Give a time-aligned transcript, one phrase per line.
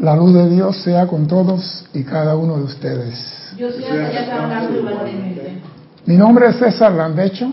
[0.00, 3.52] La luz de Dios sea con todos y cada uno de ustedes.
[3.58, 3.82] Yo soy.
[6.06, 7.52] Mi nombre es César Landecho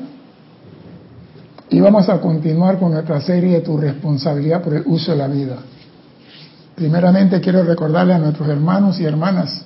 [1.69, 5.27] y vamos a continuar con nuestra serie de Tu responsabilidad por el uso de la
[5.27, 5.57] vida.
[6.75, 9.65] Primeramente quiero recordarle a nuestros hermanos y hermanas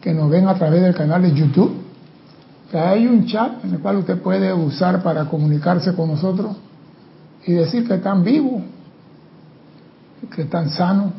[0.00, 1.84] que nos ven a través del canal de YouTube
[2.68, 6.56] que hay un chat en el cual usted puede usar para comunicarse con nosotros
[7.46, 8.62] y decir que están vivos,
[10.34, 11.12] que están sanos,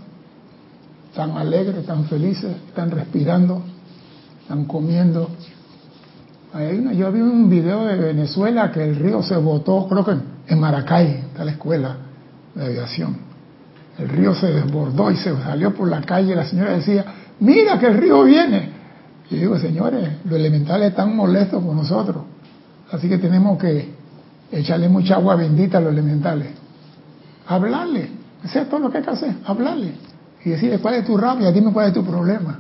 [1.10, 3.64] están alegres, están felices, están respirando,
[4.42, 5.30] están comiendo.
[6.94, 10.16] yo vi un video de Venezuela que el río se botó, creo que
[10.48, 11.98] en Maracay, está la escuela
[12.56, 13.18] de aviación.
[13.98, 16.34] El río se desbordó y se salió por la calle.
[16.34, 17.06] La señora decía,
[17.40, 18.72] mira que el río viene.
[19.30, 22.24] Y digo, señores, los elementales están molestos con nosotros.
[22.92, 23.94] Así que tenemos que
[24.52, 26.48] echarle mucha agua bendita a los elementales.
[27.48, 28.10] Hablarle.
[28.44, 29.36] Eso es todo lo que hay que hacer.
[29.46, 29.94] Hablarle.
[30.46, 32.60] Y decirle cuál es tu rabia, dime cuál es tu problema.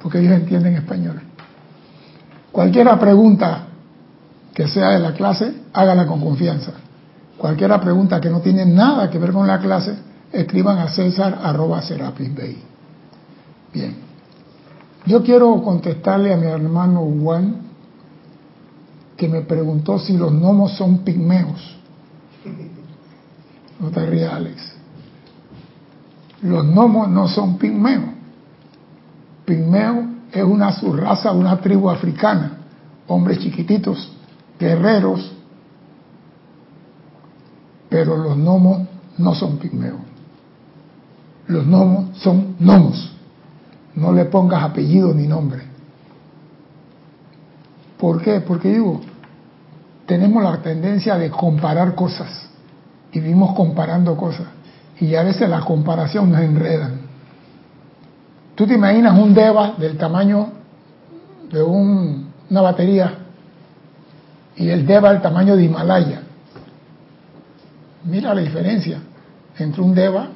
[0.00, 1.20] Porque ellos entienden español.
[2.52, 3.66] Cualquier pregunta
[4.54, 6.72] que sea de la clase, hágala con confianza.
[7.36, 9.94] Cualquier pregunta que no tiene nada que ver con la clase,
[10.32, 11.82] escriban a César arroba
[13.72, 13.96] Bien.
[15.06, 17.68] Yo quiero contestarle a mi hermano Juan
[19.16, 21.76] que me preguntó si los gnomos son pigmeos.
[23.80, 24.77] No te rías, Alex.
[26.42, 28.10] Los gnomos no son pigmeos.
[29.44, 32.58] Pigmeo es una subraza, una tribu africana,
[33.06, 34.12] hombres chiquititos,
[34.58, 35.32] guerreros,
[37.88, 40.00] pero los gnomos no son pigmeos.
[41.46, 43.18] Los gnomos son gnomos
[43.98, 45.62] no le pongas apellido ni nombre.
[47.98, 48.40] ¿Por qué?
[48.40, 49.00] Porque digo,
[50.06, 52.48] tenemos la tendencia de comparar cosas
[53.10, 54.46] y vivimos comparando cosas
[55.00, 57.00] y a veces la comparación nos enredan.
[58.54, 60.48] Tú te imaginas un DEVA del tamaño
[61.50, 63.14] de una batería
[64.56, 66.22] y el DEVA del tamaño de Himalaya.
[68.04, 69.00] Mira la diferencia
[69.58, 70.28] entre un DEVA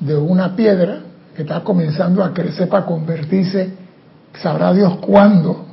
[0.00, 1.00] de una piedra
[1.36, 3.72] que está comenzando a crecer para convertirse,
[4.34, 5.66] sabrá Dios cuándo,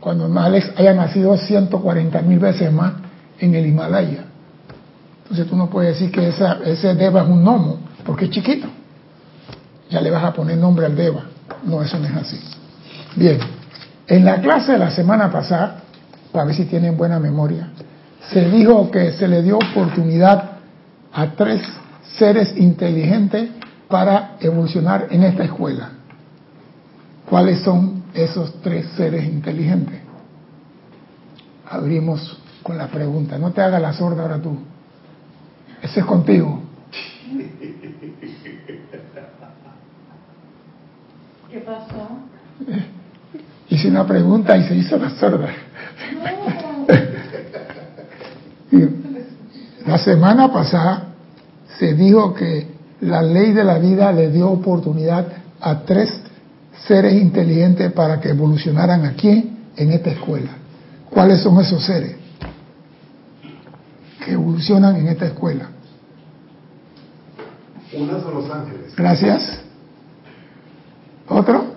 [0.00, 2.94] cuando Males haya nacido 140 mil veces más
[3.38, 4.24] en el Himalaya.
[5.26, 8.68] Entonces tú no puedes decir que ese Deva es un gnomo, porque es chiquito.
[9.90, 11.24] Ya le vas a poner nombre al Deva.
[11.64, 12.38] No, eso no es así.
[13.16, 13.38] Bien,
[14.06, 15.82] en la clase de la semana pasada,
[16.30, 17.70] para ver si tienen buena memoria,
[18.30, 20.58] se dijo que se le dio oportunidad
[21.12, 21.60] a tres
[22.16, 23.50] seres inteligentes
[23.88, 25.90] para evolucionar en esta escuela.
[27.28, 30.00] ¿Cuáles son esos tres seres inteligentes?
[31.68, 33.38] Abrimos con la pregunta.
[33.38, 34.56] No te hagas la sorda ahora tú.
[35.86, 36.60] Ese es contigo.
[41.48, 42.08] ¿Qué pasó?
[43.68, 45.48] Hice una pregunta y se hizo la sorda.
[49.86, 51.04] La semana pasada
[51.78, 52.66] se dijo que
[53.02, 55.28] la ley de la vida le dio oportunidad
[55.60, 56.20] a tres
[56.84, 60.50] seres inteligentes para que evolucionaran aquí en esta escuela.
[61.10, 62.16] ¿Cuáles son esos seres
[64.24, 65.75] que evolucionan en esta escuela?
[67.96, 68.94] Una son los ángeles.
[68.96, 69.62] Gracias.
[71.28, 71.76] ¿Otro?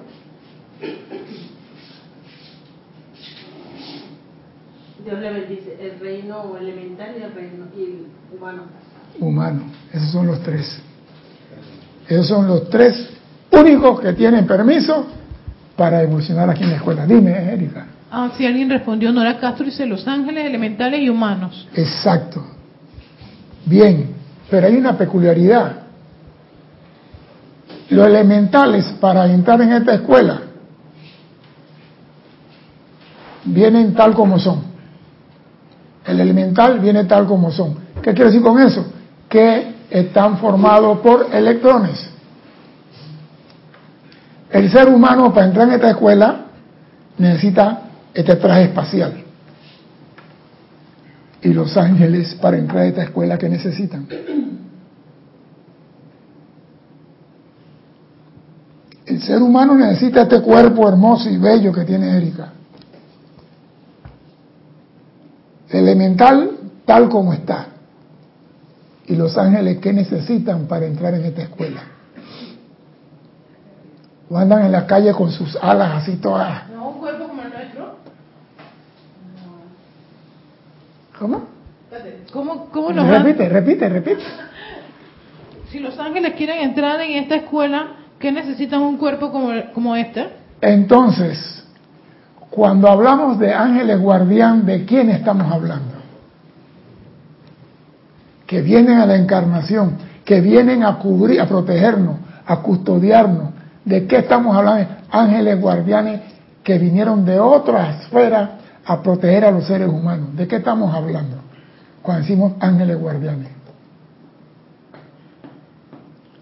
[5.04, 7.66] Dios le bendice el reino elemental y el reino
[8.36, 8.64] humano.
[9.20, 10.82] Humano, esos son los tres.
[12.08, 13.10] Esos son los tres
[13.52, 15.08] únicos que tienen permiso
[15.76, 17.06] para evolucionar aquí en la escuela.
[17.06, 17.88] Dime, Erika.
[18.12, 21.68] Ah, si alguien respondió, Nora Castro dice Los Ángeles, elementales y humanos.
[21.76, 22.44] Exacto.
[23.66, 24.16] Bien,
[24.50, 25.79] pero hay una peculiaridad.
[27.90, 30.42] Los elementales para entrar en esta escuela
[33.46, 34.62] vienen tal como son.
[36.06, 37.78] El elemental viene tal como son.
[38.02, 38.86] ¿Qué quiero decir con eso?
[39.28, 42.10] Que están formados por electrones.
[44.52, 46.46] El ser humano para entrar en esta escuela
[47.18, 47.82] necesita
[48.14, 49.24] este traje espacial.
[51.42, 54.08] Y los ángeles para entrar en esta escuela que necesitan.
[59.10, 62.54] El ser humano necesita este cuerpo hermoso y bello que tiene Erika.
[65.68, 66.52] Elemental
[66.86, 67.70] tal como está
[69.08, 71.82] y los ángeles qué necesitan para entrar en esta escuela.
[74.30, 76.70] O andan en la calle con sus alas así todas.
[76.70, 77.96] No, un cuerpo como el nuestro.
[81.18, 81.48] ¿Cómo?
[82.32, 84.22] ¿Cómo, cómo nos Repite, repite, repite.
[85.72, 90.30] Si los ángeles quieren entrar en esta escuela, ¿qué necesitan un cuerpo como, como este?
[90.62, 91.64] Entonces,
[92.50, 95.96] cuando hablamos de ángeles guardián, ¿de quién estamos hablando?
[98.46, 103.54] Que vienen a la encarnación, que vienen a cubrir, a protegernos, a custodiarnos.
[103.86, 104.88] ¿De qué estamos hablando?
[105.12, 106.22] Ángeles guardianes
[106.64, 110.36] que vinieron de otra esfera a proteger a los seres humanos.
[110.36, 111.38] ¿De qué estamos hablando?
[112.02, 113.50] Cuando decimos ángeles guardianes.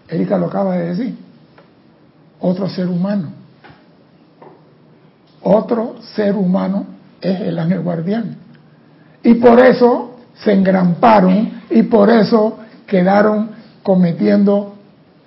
[0.08, 1.27] Erika lo acaba de decir.
[2.40, 3.32] Otro ser humano.
[5.42, 6.86] Otro ser humano
[7.20, 8.36] es el ángel guardián.
[9.22, 13.50] Y por eso se engramparon y por eso quedaron
[13.82, 14.74] cometiendo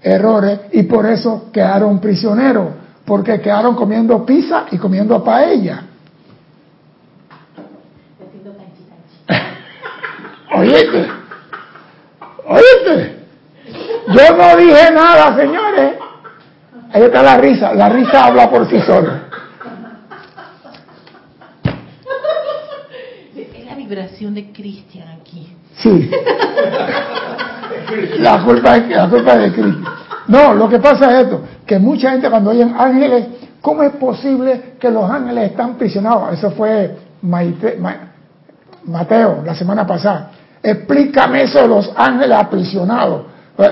[0.01, 2.69] errores y por eso quedaron prisioneros,
[3.05, 5.83] porque quedaron comiendo pizza y comiendo paella.
[10.55, 11.07] Oíste,
[12.45, 13.21] oíste.
[14.07, 15.93] Yo no dije nada, señores.
[16.93, 17.73] Ahí está la risa.
[17.73, 19.23] La risa habla por sí sola.
[23.35, 25.55] Es la vibración de Cristian aquí.
[25.77, 26.11] Sí.
[28.19, 29.85] La culpa es, la culpa es de Cristian.
[30.27, 33.25] No, lo que pasa es esto, que mucha gente cuando oyen ángeles,
[33.61, 36.33] ¿cómo es posible que los ángeles están prisionados?
[36.33, 38.11] Eso fue Maite, Ma-
[38.85, 40.31] Mateo la semana pasada.
[40.63, 43.23] Explícame eso de los ángeles aprisionados.
[43.55, 43.71] Pues,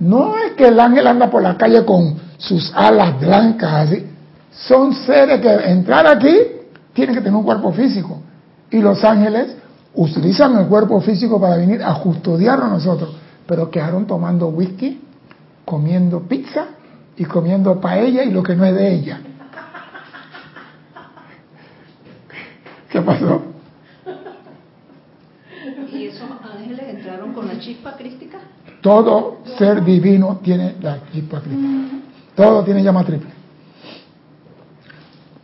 [0.00, 4.06] No es que el ángel anda por la calle con sus alas blancas así.
[4.50, 6.56] Son seres que entrar aquí
[6.96, 8.22] tienen que tener un cuerpo físico.
[8.70, 9.54] Y los ángeles
[9.94, 13.14] utilizan el cuerpo físico para venir a custodiarnos a nosotros.
[13.46, 15.00] Pero quedaron tomando whisky,
[15.64, 16.66] comiendo pizza
[17.16, 19.20] y comiendo paella y lo que no es de ella.
[22.90, 23.42] ¿Qué pasó?
[25.92, 28.38] ¿Y esos ángeles entraron con la chispa crística?
[28.80, 32.05] Todo ser divino tiene la chispa triple.
[32.36, 33.30] Todo tiene llama triple.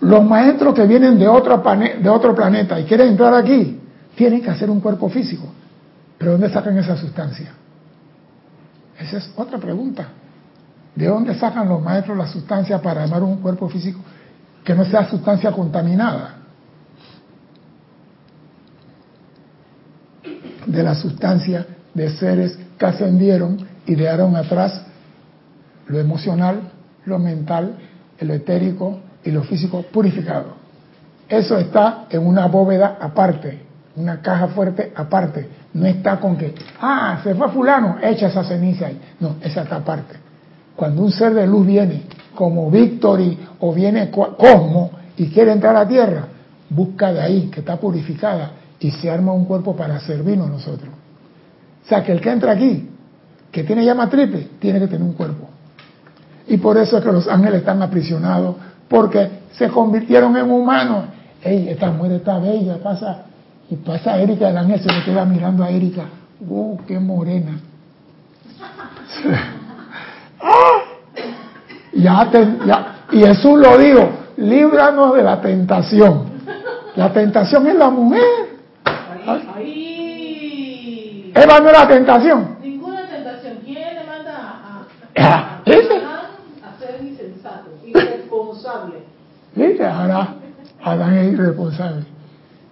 [0.01, 1.63] Los maestros que vienen de otro,
[2.01, 3.81] de otro planeta y quieren entrar aquí,
[4.15, 5.47] tienen que hacer un cuerpo físico.
[6.19, 7.53] ¿Pero dónde sacan esa sustancia?
[8.99, 10.09] Esa es otra pregunta.
[10.95, 14.01] ¿De dónde sacan los maestros la sustancia para armar un cuerpo físico
[14.63, 16.35] que no sea sustancia contaminada?
[20.67, 24.83] De la sustancia de seres que ascendieron y dejaron atrás
[25.87, 26.72] lo emocional,
[27.07, 27.75] lo mental,
[28.21, 30.55] lo etérico y lo físico purificado.
[31.29, 33.61] Eso está en una bóveda aparte,
[33.97, 35.49] una caja fuerte aparte.
[35.75, 39.01] No está con que, ah, se fue fulano, echa esa ceniza ahí.
[39.21, 40.17] No, esa está aparte.
[40.77, 42.03] Cuando un ser de luz viene,
[42.35, 46.27] como Victory o viene Co- Cosmo y quiere entrar a la Tierra,
[46.69, 50.91] busca de ahí, que está purificada, y se arma un cuerpo para servirnos nosotros.
[51.85, 52.89] O sea, que el que entra aquí,
[53.51, 55.49] que tiene llama triple, tiene que tener un cuerpo.
[56.49, 58.57] Y por eso es que los ángeles están aprisionados,
[58.89, 61.05] porque se convirtieron en humanos.
[61.43, 63.23] Ey, esta mujer está bella, pasa,
[63.71, 66.05] y pasa Erika, el ángel se le queda mirando a Erika.
[66.41, 67.59] ¡Uh, qué morena!
[70.41, 70.81] ¡Ah!
[71.95, 76.33] Ya, te- ya, y Jesús lo dijo, líbranos de la tentación.
[76.97, 78.23] La tentación es la mujer.
[80.05, 81.33] Ahí.
[81.35, 82.57] Eva no es la tentación.
[82.63, 83.59] Ninguna tentación.
[83.65, 84.83] ¿Quién le manda a,
[85.19, 85.95] Ah, a, ¿ese?
[85.97, 86.27] Adán
[86.65, 87.71] a ser insensato,
[89.55, 89.87] irresponsable?
[89.87, 90.35] Ahora
[90.83, 92.05] Adán es irresponsable.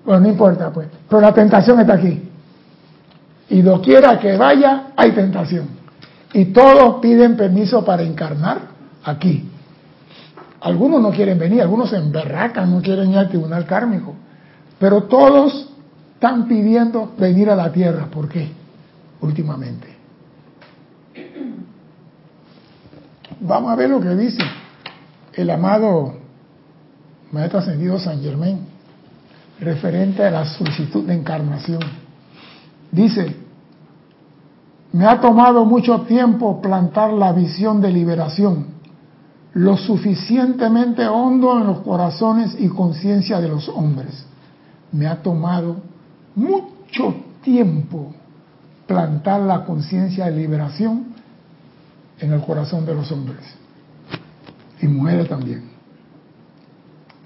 [0.05, 0.89] Bueno, no importa, pues.
[1.09, 2.29] Pero la tentación está aquí.
[3.51, 5.69] Y doquiera que vaya, hay tentación.
[6.33, 8.59] Y todos piden permiso para encarnar
[9.05, 9.49] aquí.
[10.61, 14.15] Algunos no quieren venir, algunos se emberracan, no quieren ir al tribunal kármico.
[14.79, 15.71] Pero todos
[16.15, 18.07] están pidiendo venir a la tierra.
[18.07, 18.51] ¿Por qué?
[19.21, 19.89] Últimamente.
[23.41, 24.43] Vamos a ver lo que dice
[25.35, 26.15] el amado
[27.33, 28.59] Maestro Ascendido San Germain,
[29.61, 31.81] referente a la solicitud de encarnación.
[32.91, 33.37] Dice,
[34.93, 38.67] me ha tomado mucho tiempo plantar la visión de liberación,
[39.53, 44.27] lo suficientemente hondo en los corazones y conciencia de los hombres.
[44.91, 45.77] Me ha tomado
[46.35, 48.13] mucho tiempo
[48.87, 51.15] plantar la conciencia de liberación
[52.19, 53.60] en el corazón de los hombres
[54.83, 55.71] y mujeres también.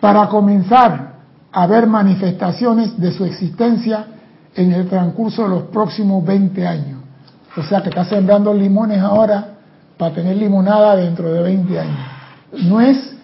[0.00, 1.14] Para comenzar
[1.52, 4.06] a ver manifestaciones de su existencia
[4.54, 7.00] en el transcurso de los próximos 20 años.
[7.56, 9.54] O sea que está sembrando limones ahora
[9.96, 11.98] para tener limonada dentro de 20 años.
[12.64, 13.14] No es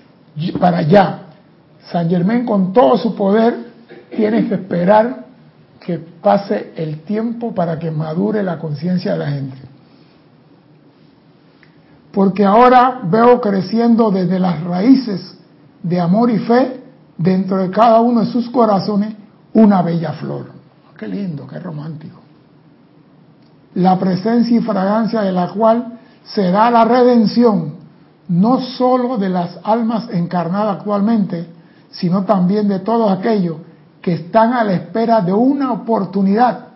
[0.58, 1.18] para allá.
[1.90, 3.54] San Germán con todo su poder
[4.14, 5.24] tiene que esperar
[5.84, 9.56] que pase el tiempo para que madure la conciencia de la gente.
[12.12, 15.38] Porque ahora veo creciendo desde las raíces
[15.82, 16.82] de amor y fe
[17.16, 19.14] dentro de cada uno de sus corazones
[19.52, 20.46] una bella flor.
[20.98, 22.18] Qué lindo, qué romántico.
[23.74, 27.74] La presencia y fragancia de la cual se da la redención,
[28.28, 31.46] no sólo de las almas encarnadas actualmente,
[31.90, 33.56] sino también de todos aquellos
[34.00, 36.68] que están a la espera de una oportunidad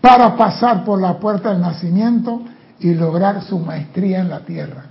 [0.00, 2.42] para pasar por la puerta del nacimiento
[2.82, 4.86] y lograr su maestría en la tierra.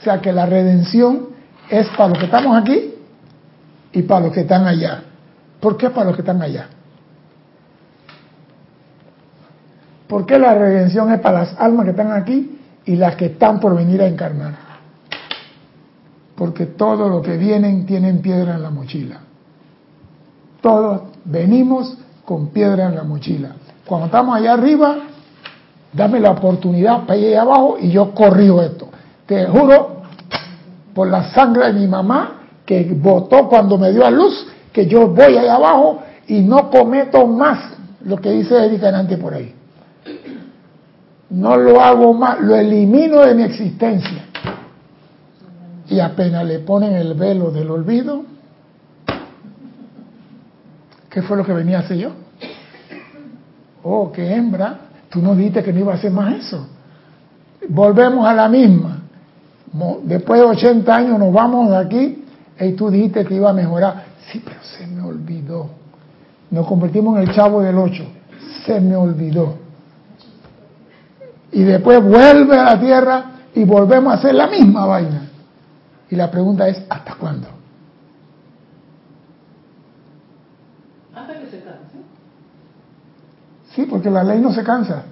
[0.00, 1.28] O sea que la redención
[1.68, 2.94] es para los que estamos aquí
[3.92, 5.02] y para los que están allá.
[5.60, 6.68] ¿Por qué para los que están allá?
[10.06, 13.58] ¿Por qué la redención es para las almas que están aquí y las que están
[13.58, 14.54] por venir a encarnar?
[16.36, 19.20] Porque todo lo que vienen tienen piedra en la mochila.
[20.60, 23.56] Todos venimos con piedra en la mochila.
[23.86, 24.98] Cuando estamos allá arriba,
[25.94, 28.88] dame la oportunidad para ir allá abajo y yo corrijo esto.
[29.26, 30.02] Te juro,
[30.92, 35.08] por la sangre de mi mamá, que votó cuando me dio a luz, que yo
[35.08, 37.74] voy allá abajo y no cometo más
[38.04, 39.54] lo que dice Erika Nante por ahí.
[41.30, 44.26] No lo hago más, lo elimino de mi existencia.
[45.88, 48.24] Y apenas le ponen el velo del olvido,
[51.10, 52.10] ¿qué fue lo que venía a hacer yo?
[53.82, 54.83] Oh, qué hembra,
[55.14, 56.66] tú no dijiste que no iba a hacer más eso.
[57.68, 58.98] Volvemos a la misma.
[60.02, 62.24] Después de 80 años nos vamos de aquí
[62.58, 64.06] y tú dijiste que iba a mejorar.
[64.26, 65.70] Sí, pero se me olvidó.
[66.50, 68.04] Nos convertimos en el chavo del 8.
[68.66, 69.54] Se me olvidó.
[71.52, 75.28] Y después vuelve a la tierra y volvemos a hacer la misma vaina.
[76.10, 77.46] Y la pregunta es, ¿hasta cuándo?
[81.14, 81.98] Hasta que se canse.
[83.74, 85.04] Sí, porque la ley no se cansa.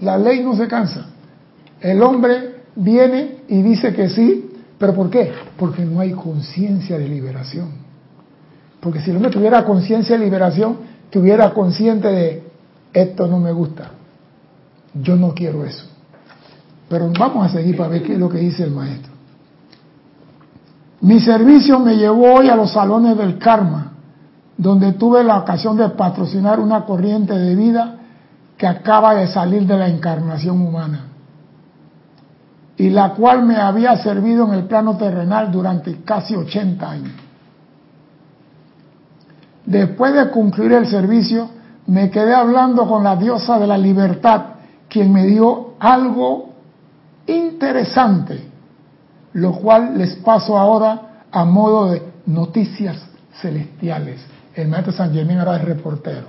[0.00, 1.06] La ley no se cansa.
[1.80, 5.32] El hombre viene y dice que sí, pero ¿por qué?
[5.56, 7.68] Porque no hay conciencia de liberación.
[8.80, 10.78] Porque si el hombre tuviera conciencia de liberación,
[11.10, 12.50] tuviera consciente de
[12.92, 13.90] esto no me gusta.
[14.94, 15.86] Yo no quiero eso.
[16.88, 19.12] Pero vamos a seguir para ver qué es lo que dice el maestro.
[21.02, 23.92] Mi servicio me llevó hoy a los salones del karma,
[24.60, 27.96] donde tuve la ocasión de patrocinar una corriente de vida
[28.58, 31.06] que acaba de salir de la encarnación humana
[32.76, 37.12] y la cual me había servido en el plano terrenal durante casi 80 años.
[39.64, 41.48] Después de concluir el servicio,
[41.86, 44.42] me quedé hablando con la diosa de la libertad,
[44.90, 46.50] quien me dio algo
[47.26, 48.46] interesante,
[49.32, 52.98] lo cual les paso ahora a modo de noticias
[53.40, 54.20] celestiales.
[54.54, 56.26] El maestro San Germán ahora es reportero.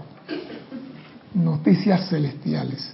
[1.33, 2.93] Noticias celestiales.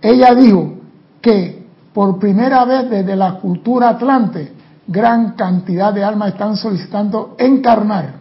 [0.00, 0.74] Ella dijo
[1.20, 4.52] que por primera vez desde la cultura atlante,
[4.86, 8.14] gran cantidad de almas están solicitando encarnar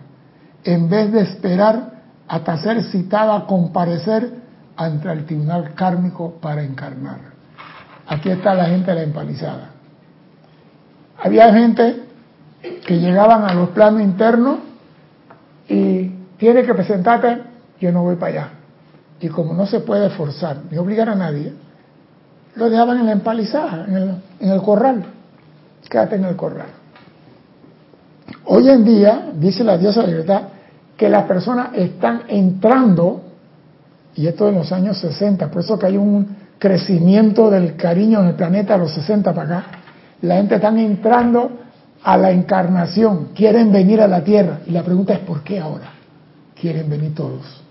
[0.63, 1.91] en vez de esperar
[2.27, 4.33] hasta ser citada a comparecer
[4.77, 7.19] ante el tribunal kármico para encarnar.
[8.07, 9.69] Aquí está la gente de la empalizada.
[11.23, 12.03] Había gente
[12.85, 14.57] que llegaban a los planos internos
[15.67, 17.41] y tiene que presentarte,
[17.79, 18.49] yo no voy para allá.
[19.19, 21.53] Y como no se puede forzar ni obligar a nadie,
[22.55, 25.05] lo dejaban en la empalizada, en el, corral.
[25.89, 26.67] Quédate en el corral.
[28.45, 30.41] Hoy en día, dice la diosa libertad,
[30.95, 33.21] que las personas están entrando,
[34.15, 38.27] y esto en los años 60, por eso que hay un crecimiento del cariño en
[38.27, 39.67] el planeta a los 60 para acá,
[40.21, 41.64] la gente está entrando
[42.05, 45.91] a la encarnación, quieren venir a la Tierra, y la pregunta es ¿por qué ahora
[46.53, 47.63] quieren venir todos?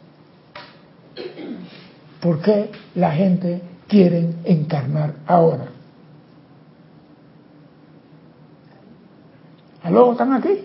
[2.20, 5.66] ¿Por qué la gente quiere encarnar ahora?
[9.84, 10.12] ¿Aló?
[10.12, 10.64] ¿Están aquí?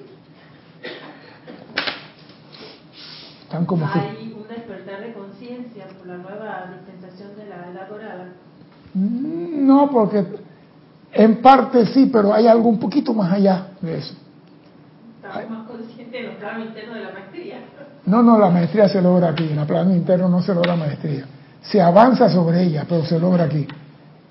[3.44, 3.86] Están como.
[3.86, 8.30] Hay un despertar de conciencia por la nueva dispensación de la edad dorada.
[8.96, 10.26] Mm, No, porque
[11.12, 14.14] en parte sí, pero hay algo un poquito más allá de eso.
[15.24, 17.60] Estamos más conscientes de los planos internos de la maestría.
[18.06, 21.26] No, no, la maestría se logra aquí, en el plano interno no se logra maestría.
[21.62, 23.68] Se avanza sobre ella, pero se logra aquí.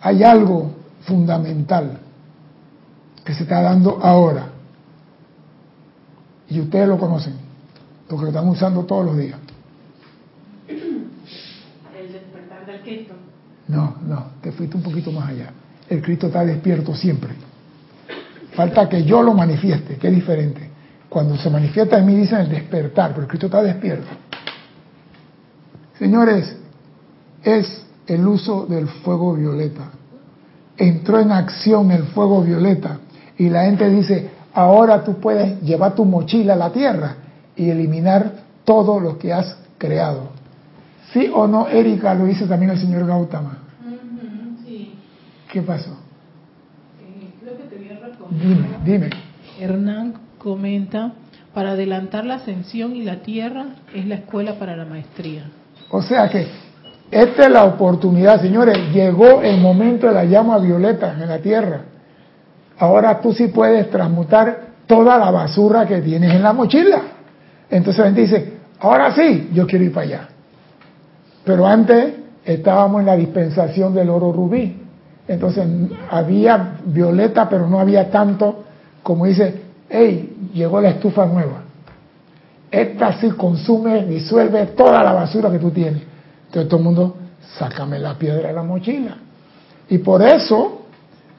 [0.01, 1.99] Hay algo fundamental
[3.25, 4.49] que se está dando ahora.
[6.49, 7.35] Y ustedes lo conocen,
[8.09, 9.39] porque lo están usando todos los días.
[10.67, 13.15] El despertar del Cristo.
[13.69, 15.53] No, no, te fuiste un poquito más allá.
[15.89, 17.31] El Cristo está despierto siempre.
[18.53, 20.69] Falta que yo lo manifieste, que es diferente.
[21.09, 24.09] Cuando se manifiesta en mí dicen el despertar, pero el Cristo está despierto.
[25.99, 26.57] Señores,
[27.43, 29.91] es el uso del fuego violeta.
[30.77, 32.99] entró en acción el fuego violeta
[33.37, 37.17] y la gente dice, ahora tú puedes llevar tu mochila a la tierra
[37.57, 38.33] y eliminar
[38.65, 40.31] todo lo que has creado.
[41.13, 42.15] ¿Sí o no, Erika?
[42.15, 43.59] Lo dice también el señor Gautama.
[45.51, 45.91] ¿Qué pasó?
[47.01, 48.47] Eh, creo que te voy a responder.
[48.47, 49.11] Dime, dime.
[49.61, 51.13] Hernán comenta,
[51.55, 55.51] para adelantar la ascensión y la tierra es la escuela para la maestría.
[55.91, 56.47] O sea que
[57.11, 58.77] esta es la oportunidad, señores.
[58.93, 61.81] Llegó el momento de la llama violeta en la tierra.
[62.79, 67.03] Ahora tú sí puedes transmutar toda la basura que tienes en la mochila.
[67.71, 70.29] Entonces la gente dice, ahora sí, yo quiero ir para allá.
[71.45, 72.15] Pero antes
[72.45, 74.83] estábamos en la dispensación del oro rubí.
[75.29, 75.67] Entonces
[76.11, 78.65] había violeta, pero no había tanto
[79.09, 81.63] como dice, hey, llegó la estufa nueva.
[82.71, 86.03] Esta sí consume, disuelve toda la basura que tú tienes.
[86.47, 87.17] Entonces todo el mundo,
[87.59, 89.17] sácame la piedra de la mochila.
[89.89, 90.83] Y por eso,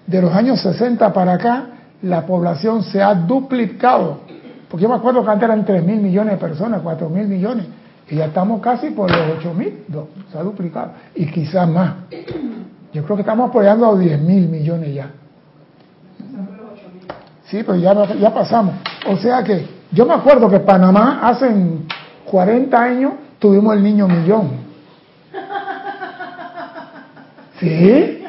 [0.07, 1.67] de los años 60 para acá,
[2.01, 4.21] la población se ha duplicado.
[4.67, 7.67] Porque yo me acuerdo que antes eran 3 mil millones de personas, 4 mil millones.
[8.09, 9.83] Y ya estamos casi por los 8 mil.
[10.31, 10.93] Se ha duplicado.
[11.13, 11.93] Y quizás más.
[12.93, 15.11] Yo creo que estamos apoyando a 10 mil millones ya.
[17.45, 18.75] Sí, pero ya, ya pasamos.
[19.07, 21.49] O sea que yo me acuerdo que Panamá hace
[22.25, 24.51] 40 años tuvimos el niño millón.
[27.59, 28.23] ¿Sí?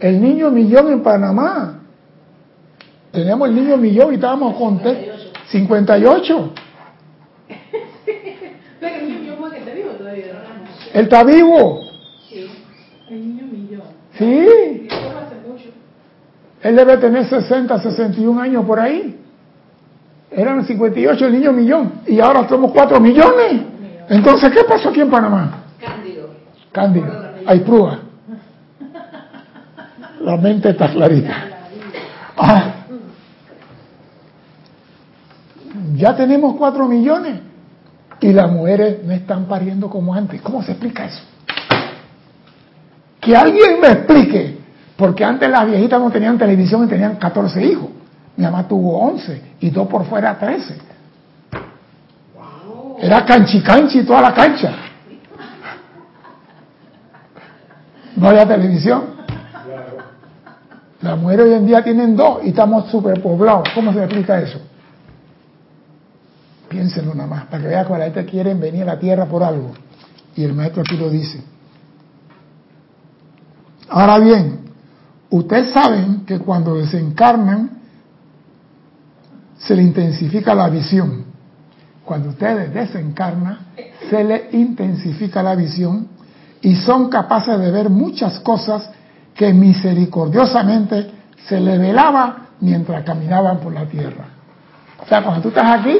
[0.00, 1.80] El niño millón en Panamá.
[3.12, 5.32] Teníamos el niño millón y estábamos contentos.
[5.48, 6.52] 58.
[10.92, 11.80] Él está vivo.
[13.10, 13.49] El niño.
[14.20, 14.86] Sí.
[16.62, 19.18] Él debe tener 60, 61 años por ahí.
[20.30, 21.92] Eran 58 el niño millón.
[22.06, 23.62] Y ahora somos 4 millones.
[24.10, 25.64] Entonces, ¿qué pasó aquí en Panamá?
[25.80, 26.28] Cándido.
[26.70, 27.06] Cándido.
[27.46, 28.00] Hay prueba.
[30.20, 31.34] La mente está clarita.
[32.36, 32.74] Ah.
[35.94, 37.40] Ya tenemos 4 millones.
[38.20, 40.42] Y las mujeres no están pariendo como antes.
[40.42, 41.22] ¿Cómo se explica eso?
[43.30, 44.58] Que alguien me explique.
[44.96, 47.88] Porque antes las viejitas no tenían televisión y tenían 14 hijos.
[48.36, 50.76] Mi mamá tuvo 11 y dos por fuera 13.
[52.98, 54.72] Era canchi canchi toda la cancha.
[58.16, 59.04] No había televisión.
[61.00, 63.68] Las mujeres hoy en día tienen dos y estamos superpoblados.
[63.76, 64.60] ¿Cómo se explica eso?
[66.68, 69.44] Piénsenlo nada más, para que vean que la gente quieren venir a la tierra por
[69.44, 69.70] algo.
[70.34, 71.44] Y el maestro aquí lo dice.
[73.90, 74.60] Ahora bien,
[75.30, 77.70] ustedes saben que cuando desencarnan
[79.58, 81.24] se le intensifica la visión.
[82.04, 83.58] Cuando ustedes desencarnan,
[84.08, 86.06] se le intensifica la visión
[86.62, 88.88] y son capaces de ver muchas cosas
[89.34, 91.10] que misericordiosamente
[91.48, 94.26] se le velaba mientras caminaban por la tierra.
[95.02, 95.98] O sea, cuando tú estás aquí,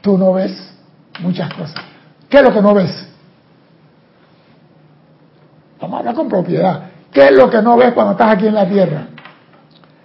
[0.00, 0.72] tú no ves
[1.20, 1.74] muchas cosas.
[2.28, 3.08] ¿Qué es lo que no ves?
[5.80, 6.91] Vamos a hablar con propiedad.
[7.12, 9.06] ¿Qué es lo que no ves cuando estás aquí en la tierra?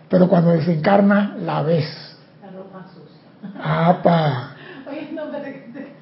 [0.10, 2.17] Pero cuando desencarnas, la ves.
[2.41, 3.62] La ropa sucia.
[3.63, 4.56] ¡Apa!
[4.89, 5.93] Oye, no, te-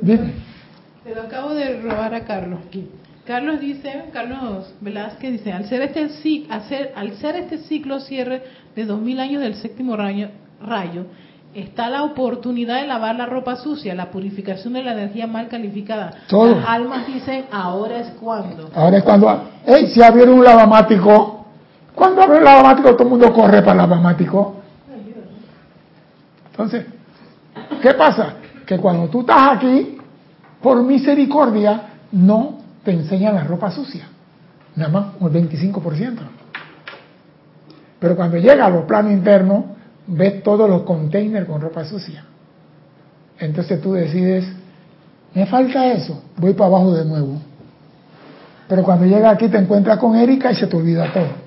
[0.00, 0.32] Dime.
[1.04, 2.60] Te lo acabo de robar a Carlos.
[3.26, 8.00] Carlos dice, Carlos Velázquez dice, al ser este ci- al ser, al ser este ciclo
[8.00, 8.42] cierre
[8.76, 10.28] de 2000 años del séptimo rayo,
[10.60, 11.06] rayo,
[11.54, 16.12] está la oportunidad de lavar la ropa sucia, la purificación de la energía mal calificada.
[16.28, 16.56] Todo.
[16.56, 18.70] Las almas dicen, ahora es cuando.
[18.74, 21.46] Ahora es cuando, hey, si abrieron un lavamático,
[21.94, 24.56] cuando abre el lavamático todo el mundo corre para el lavamático.
[26.50, 26.86] Entonces,
[27.80, 28.34] ¿qué pasa?
[28.66, 29.98] Que cuando tú estás aquí,
[30.60, 34.08] por misericordia, no te enseñan la ropa sucia.
[34.76, 36.18] Nada más un 25%.
[37.98, 39.64] Pero cuando llega a los planos internos,
[40.06, 42.24] ves todos los containers con ropa sucia.
[43.38, 44.44] Entonces tú decides,
[45.34, 47.40] me falta eso, voy para abajo de nuevo.
[48.68, 51.44] Pero cuando llega aquí te encuentras con Erika y se te olvida todo.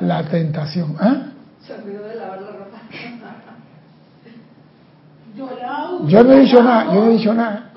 [0.00, 0.96] La tentación.
[1.00, 1.32] ¿ah?
[1.66, 2.78] Se olvidó de lavar la ropa.
[6.06, 7.70] Yo no he dicho nada, yo no he dicho nada.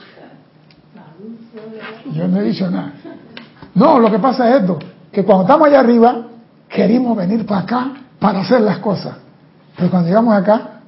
[2.12, 2.94] Yo no he dicho nada.
[3.76, 4.80] No, lo que pasa es esto,
[5.12, 6.26] que cuando estamos allá arriba,
[6.68, 9.16] queremos venir para acá para hacer las cosas.
[9.76, 10.82] Pero cuando llegamos acá,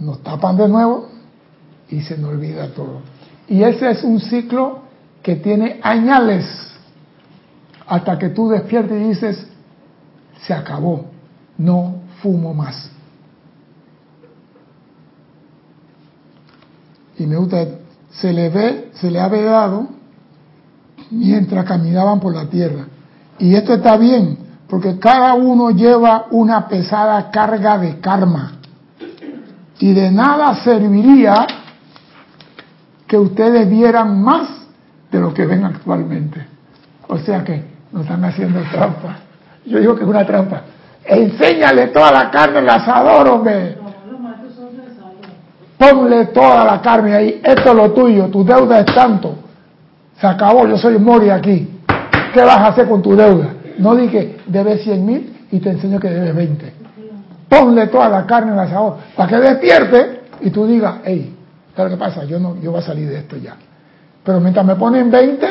[0.00, 1.08] nos tapan de nuevo
[1.88, 3.02] y se nos olvida todo.
[3.46, 4.80] Y ese es un ciclo
[5.22, 6.44] que tiene añales
[7.86, 9.46] hasta que tú despiertes y dices,
[10.44, 11.04] se acabó,
[11.56, 12.90] no fumo más.
[17.16, 17.64] Y me gusta,
[18.10, 19.86] se le ve, se le ha vedado
[21.12, 22.86] mientras caminaban por la tierra.
[23.38, 24.41] Y esto está bien,
[24.72, 28.52] porque cada uno lleva una pesada carga de karma.
[29.78, 31.46] Y de nada serviría
[33.06, 34.48] que ustedes vieran más
[35.10, 36.46] de lo que ven actualmente.
[37.06, 39.16] O sea que nos están haciendo trampa.
[39.66, 40.62] Yo digo que es una trampa.
[41.04, 43.76] Enséñale toda la carne al asador, hombre.
[45.76, 47.42] Ponle toda la carne ahí.
[47.44, 48.28] Esto es lo tuyo.
[48.28, 49.34] Tu deuda es tanto.
[50.18, 50.66] Se acabó.
[50.66, 51.78] Yo soy Mori aquí.
[52.32, 53.56] ¿Qué vas a hacer con tu deuda?
[53.78, 56.72] No dije, debes 100 mil y te enseño que debes 20.
[57.48, 61.34] Ponle toda la carne al asador para que despierte y tú digas, hey,
[61.76, 62.24] ¿sabes qué pasa?
[62.24, 63.56] Yo, no, yo voy a salir de esto ya.
[64.24, 65.46] Pero mientras me ponen 20,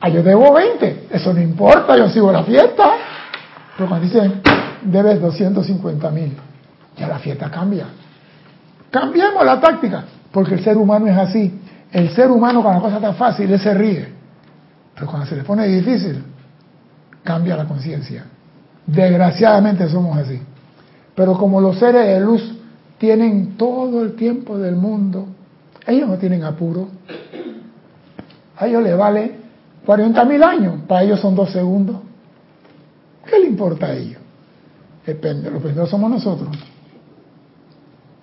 [0.00, 1.08] ah, yo debo 20.
[1.10, 2.92] Eso no importa, yo sigo la fiesta.
[3.76, 4.40] Pero cuando dicen,
[4.82, 6.36] debes 250 mil,
[6.96, 7.86] ya la fiesta cambia.
[8.90, 11.60] Cambiemos la táctica, porque el ser humano es así.
[11.92, 14.08] El ser humano cuando la cosa está fácil, él se ríe.
[14.94, 16.22] Pero cuando se le pone difícil,
[17.26, 18.24] cambia la conciencia.
[18.86, 20.40] Desgraciadamente somos así.
[21.14, 22.56] Pero como los seres de luz
[22.96, 25.26] tienen todo el tiempo del mundo,
[25.86, 26.88] ellos no tienen apuro.
[28.56, 29.40] A ellos les vale
[29.84, 31.96] 40 mil años, para ellos son dos segundos.
[33.26, 34.20] ¿Qué le importa a ellos?
[35.04, 36.48] Depende, los primeros somos nosotros.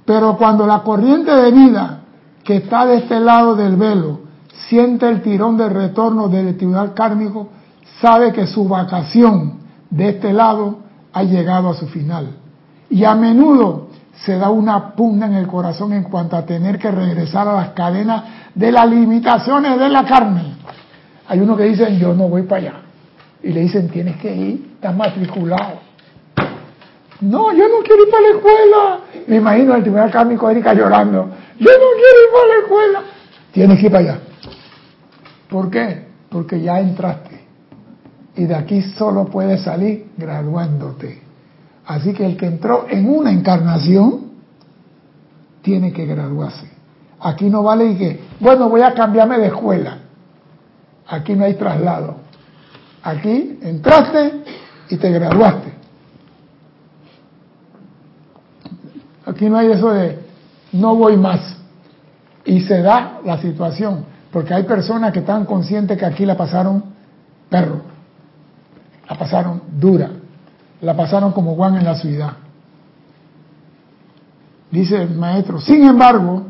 [0.06, 2.02] Pero cuando la corriente de vida
[2.44, 4.20] que está de este lado del velo
[4.68, 7.50] siente el tirón del retorno del tribunal kármico,
[8.04, 10.80] sabe que su vacación de este lado
[11.14, 12.36] ha llegado a su final.
[12.90, 13.88] Y a menudo
[14.26, 17.70] se da una pugna en el corazón en cuanto a tener que regresar a las
[17.70, 20.56] cadenas de las limitaciones de la carne.
[21.30, 22.74] Hay uno que dicen, yo no voy para allá.
[23.42, 25.80] Y le dicen, tienes que ir, estás matriculado.
[27.22, 29.00] No, yo no quiero ir para la escuela.
[29.28, 31.30] Me imagino al tribunal kármico Erika llorando.
[31.58, 33.02] Yo no quiero ir para la escuela.
[33.54, 34.20] Tienes que ir para allá.
[35.50, 36.06] ¿Por qué?
[36.30, 37.33] Porque ya entraste.
[38.36, 41.22] Y de aquí solo puedes salir graduándote.
[41.86, 44.32] Así que el que entró en una encarnación
[45.62, 46.68] tiene que graduarse.
[47.20, 50.00] Aquí no vale y que, bueno, voy a cambiarme de escuela.
[51.08, 52.18] Aquí no hay traslado.
[53.04, 54.44] Aquí entraste
[54.90, 55.74] y te graduaste.
[59.26, 60.20] Aquí no hay eso de
[60.74, 61.58] no voy más.
[62.46, 66.84] Y se da la situación, porque hay personas que están conscientes que aquí la pasaron
[67.50, 67.82] perro,
[69.10, 70.10] la pasaron dura,
[70.82, 72.34] la pasaron como Juan en la ciudad.
[74.72, 76.44] Dice el maestro, sin embargo,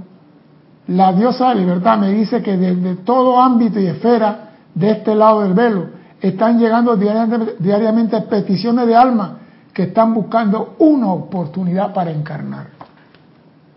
[0.88, 5.42] la diosa de libertad me dice que desde todo ámbito y esfera de este lado
[5.42, 5.88] del velo
[6.22, 9.40] están llegando diariamente, peticiones de alma
[9.74, 12.68] que están buscando una oportunidad para encarnar.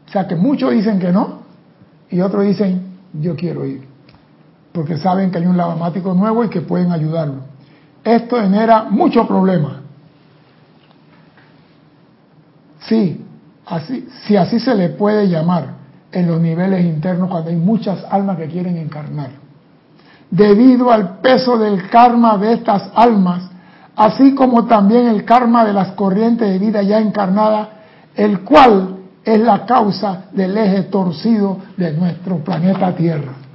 [0.09, 1.41] O sea que muchos dicen que no
[2.09, 3.87] y otros dicen yo quiero ir,
[4.73, 7.43] porque saben que hay un lavamático nuevo y que pueden ayudarlo.
[8.07, 9.73] Esto genera muchos problemas.
[12.83, 13.21] Sí,
[13.67, 15.71] así, si así se le puede llamar
[16.13, 19.31] en los niveles internos cuando hay muchas almas que quieren encarnar.
[20.31, 23.51] Debido al peso del karma de estas almas,
[23.97, 27.71] así como también el karma de las corrientes de vida ya encarnadas,
[28.15, 33.46] el cual es la causa del eje torcido de nuestro planeta Tierra.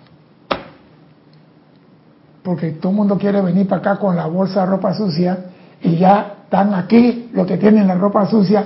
[2.43, 5.37] Porque todo el mundo quiere venir para acá con la bolsa de ropa sucia
[5.81, 8.65] y ya están aquí los que tienen la ropa sucia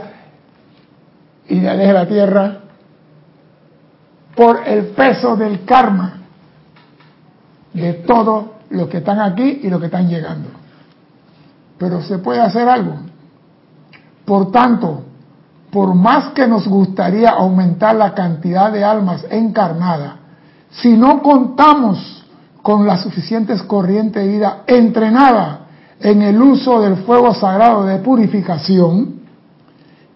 [1.47, 2.57] y eje de la Tierra
[4.35, 6.21] por el peso del karma
[7.73, 10.49] de todos los que están aquí y los que están llegando.
[11.77, 12.95] Pero se puede hacer algo.
[14.25, 15.03] Por tanto,
[15.71, 20.13] por más que nos gustaría aumentar la cantidad de almas encarnadas,
[20.69, 22.14] si no contamos
[22.65, 25.59] con las suficientes corrientes de vida entrenadas
[25.99, 29.19] en el uso del fuego sagrado de purificación,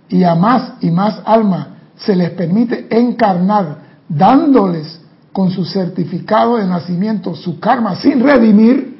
[0.10, 5.00] y a más y más almas se les permite encarnar dándoles
[5.32, 8.98] con su certificado de nacimiento su karma sin redimir,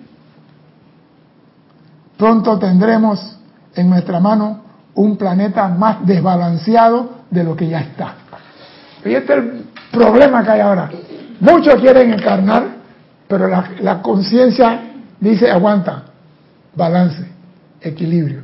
[2.18, 3.36] pronto tendremos
[3.74, 4.62] en nuestra mano
[4.94, 8.14] un planeta más desbalanceado de lo que ya está.
[9.04, 10.92] Y este es el problema que hay ahora.
[11.40, 12.78] Muchos quieren encarnar,
[13.30, 14.82] pero la, conciencia
[15.20, 16.04] dice, aguanta,
[16.76, 17.24] balance,
[17.80, 18.42] equilibrio.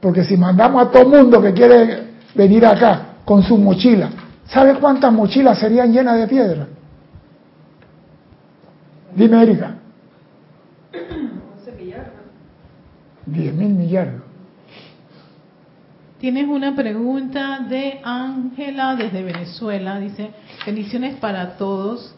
[0.00, 4.10] Porque si mandamos a todo mundo que quiere venir acá con su mochila,
[4.46, 6.68] ¿sabe cuántas mochilas serían llenas de piedra?
[9.16, 9.74] Dime, Erika.
[13.26, 14.22] 10 mil millardos.
[16.20, 19.98] Tienes una pregunta de Ángela desde Venezuela.
[19.98, 20.30] Dice,
[20.64, 22.13] bendiciones para todos.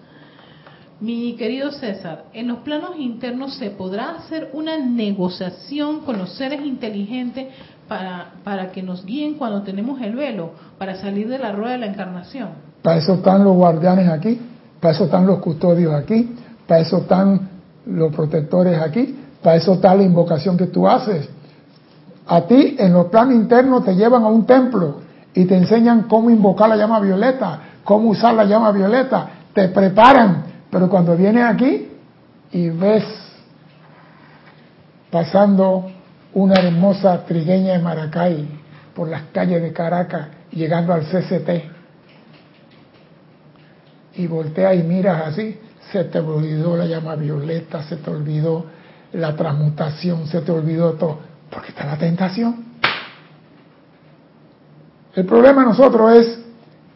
[0.98, 6.64] Mi querido César, en los planos internos se podrá hacer una negociación con los seres
[6.64, 7.48] inteligentes
[7.86, 11.78] para, para que nos guíen cuando tenemos el velo, para salir de la rueda de
[11.78, 12.48] la encarnación.
[12.82, 14.40] Para eso están los guardianes aquí,
[14.80, 16.34] para eso están los custodios aquí,
[16.66, 17.46] para eso están
[17.84, 21.28] los protectores aquí, para eso está la invocación que tú haces.
[22.26, 25.00] A ti en los planos internos te llevan a un templo
[25.34, 30.55] y te enseñan cómo invocar la llama violeta, cómo usar la llama violeta, te preparan
[30.70, 31.88] pero cuando vienes aquí
[32.52, 33.04] y ves
[35.10, 35.90] pasando
[36.34, 38.48] una hermosa trigueña de Maracay
[38.94, 41.48] por las calles de Caracas, llegando al CCT,
[44.14, 45.58] y volteas y miras así,
[45.92, 48.66] se te olvidó la llama violeta, se te olvidó
[49.12, 51.18] la transmutación, se te olvidó todo,
[51.50, 52.64] porque está la tentación.
[55.14, 56.38] El problema nosotros es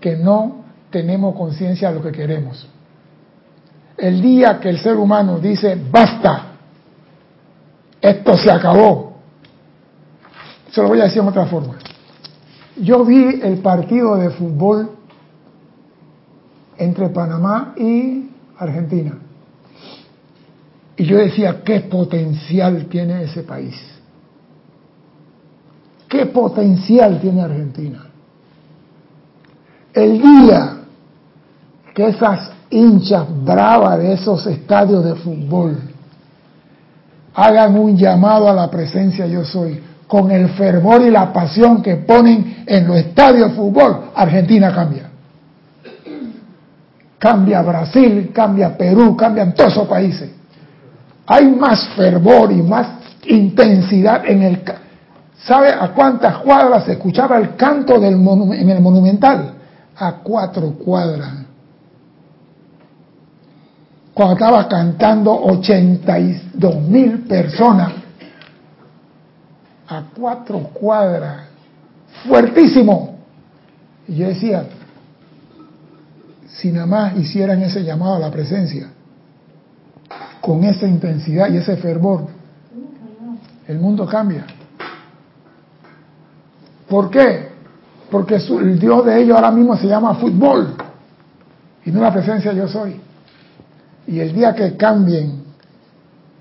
[0.01, 2.67] que no tenemos conciencia de lo que queremos
[4.01, 6.45] el día que el ser humano dice, basta,
[8.01, 9.19] esto se acabó.
[10.71, 11.75] Se lo voy a decir de otra forma.
[12.77, 14.91] Yo vi el partido de fútbol
[16.79, 19.19] entre Panamá y Argentina.
[20.97, 23.77] Y yo decía, ¿qué potencial tiene ese país?
[26.09, 28.07] ¿Qué potencial tiene Argentina?
[29.93, 30.77] El día
[31.95, 35.77] que esas hinchas bravas de esos estadios de fútbol
[37.35, 41.97] hagan un llamado a la presencia yo soy, con el fervor y la pasión que
[41.97, 45.11] ponen en los estadios de fútbol, Argentina cambia.
[47.19, 50.31] Cambia Brasil, cambia Perú, cambian todos esos países.
[51.27, 52.87] Hay más fervor y más
[53.27, 54.63] intensidad en el...
[55.45, 59.55] ¿Sabe a cuántas cuadras se escuchaba el canto del en el monumental?
[59.97, 61.50] A cuatro cuadras
[64.21, 67.91] cuando estaba cantando 82 mil personas
[69.89, 71.45] a cuatro cuadras,
[72.29, 73.17] fuertísimo.
[74.07, 74.65] Y yo decía,
[76.49, 78.91] si nada más hicieran ese llamado a la presencia,
[80.43, 82.27] con esa intensidad y ese fervor,
[83.69, 84.45] el mundo cambia.
[86.91, 87.53] ¿Por qué?
[88.11, 90.75] Porque el Dios de ellos ahora mismo se llama fútbol
[91.87, 93.01] y no la presencia yo soy.
[94.11, 95.45] Y el día que cambien,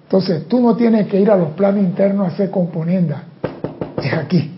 [0.01, 3.25] entonces tú no tienes que ir a los planos internos a hacer componenda.
[4.01, 4.57] Es aquí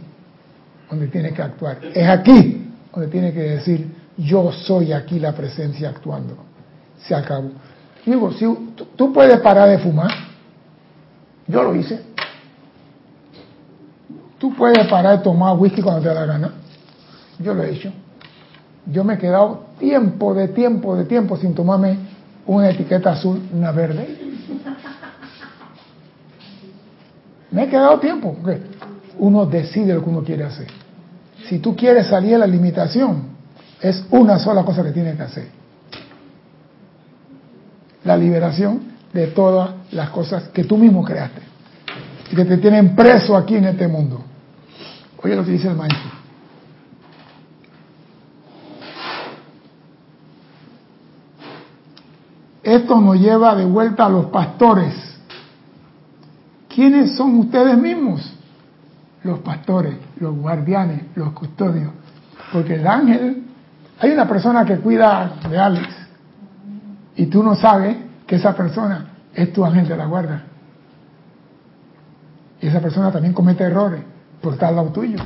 [0.89, 1.79] donde tienes que actuar.
[1.93, 6.37] Es aquí donde tienes que decir, yo soy aquí la presencia actuando.
[7.05, 7.49] Se acabó.
[8.05, 8.45] Digo, si
[8.95, 10.11] tú puedes parar de fumar,
[11.47, 11.99] yo lo hice.
[14.37, 16.51] Tú puedes parar de tomar whisky cuando te da la gana.
[17.39, 17.91] Yo lo he hecho.
[18.85, 22.10] Yo me he quedado tiempo de tiempo de tiempo sin tomarme
[22.45, 24.17] una etiqueta azul, una verde.
[27.51, 28.61] Me he quedado tiempo, porque
[29.19, 30.67] uno decide lo que uno quiere hacer.
[31.47, 33.23] Si tú quieres salir de la limitación,
[33.81, 35.47] es una sola cosa que tienes que hacer.
[38.03, 41.41] La liberación de todas las cosas que tú mismo creaste
[42.31, 44.23] y que te tienen preso aquí en este mundo.
[45.21, 46.20] Oye lo que dice el maestro.
[52.71, 54.93] Esto nos lleva de vuelta a los pastores.
[56.73, 58.33] ¿Quiénes son ustedes mismos?
[59.23, 61.91] Los pastores, los guardianes, los custodios.
[62.53, 63.43] Porque el ángel,
[63.99, 65.89] hay una persona que cuida de Alex
[67.17, 70.43] y tú no sabes que esa persona es tu ángel de la guarda.
[72.61, 74.01] Y esa persona también comete errores
[74.41, 75.17] por estar al lado tuyo.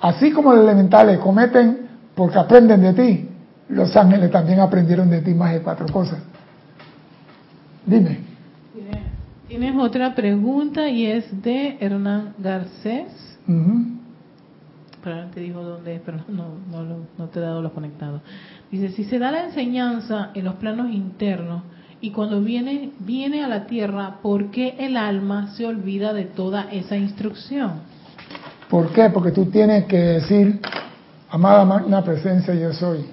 [0.00, 3.30] Así como los elementales cometen porque aprenden de ti,
[3.68, 6.18] los ángeles también aprendieron de ti más de cuatro cosas.
[7.86, 8.18] Dime.
[9.48, 13.38] Tienes otra pregunta y es de Hernán Garcés.
[15.02, 18.22] Pero te dijo dónde es, pero no, no, no te he dado los conectados.
[18.70, 21.62] Dice, si se da la enseñanza en los planos internos
[22.00, 26.62] y cuando viene, viene a la tierra, ¿por qué el alma se olvida de toda
[26.72, 27.82] esa instrucción?
[28.70, 29.10] ¿Por qué?
[29.10, 30.60] Porque tú tienes que decir,
[31.28, 33.04] amada magna presencia yo soy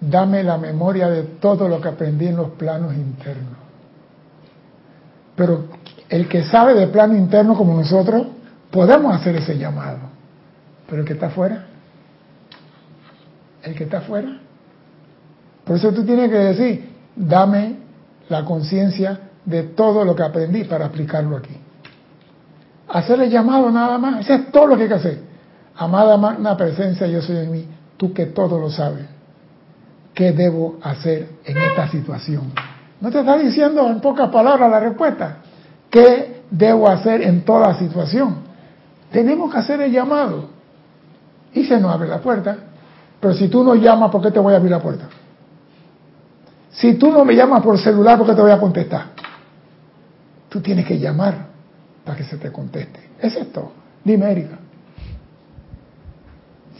[0.00, 3.58] dame la memoria de todo lo que aprendí en los planos internos.
[5.36, 5.64] Pero
[6.08, 8.26] el que sabe de plano interno como nosotros,
[8.70, 9.98] podemos hacer ese llamado.
[10.88, 11.66] Pero el que está afuera,
[13.62, 14.38] el que está afuera.
[15.64, 17.76] Por eso tú tienes que decir, dame
[18.28, 21.56] la conciencia de todo lo que aprendí para aplicarlo aquí.
[22.88, 25.18] Hacer el llamado nada más, eso es todo lo que hay que hacer.
[25.76, 29.06] Amada magna presencia, yo soy en mí, tú que todo lo sabes.
[30.20, 32.52] ¿Qué debo hacer en esta situación?
[33.00, 35.38] No te está diciendo en pocas palabras la respuesta.
[35.88, 38.36] ¿Qué debo hacer en toda situación?
[39.10, 40.50] Tenemos que hacer el llamado.
[41.54, 42.54] Y se nos abre la puerta.
[43.18, 45.08] Pero si tú no llamas, ¿por qué te voy a abrir la puerta?
[46.70, 49.04] Si tú no me llamas por celular, ¿por qué te voy a contestar?
[50.50, 51.46] Tú tienes que llamar
[52.04, 53.00] para que se te conteste.
[53.22, 53.72] Es todo.
[54.04, 54.58] Dime, Erika.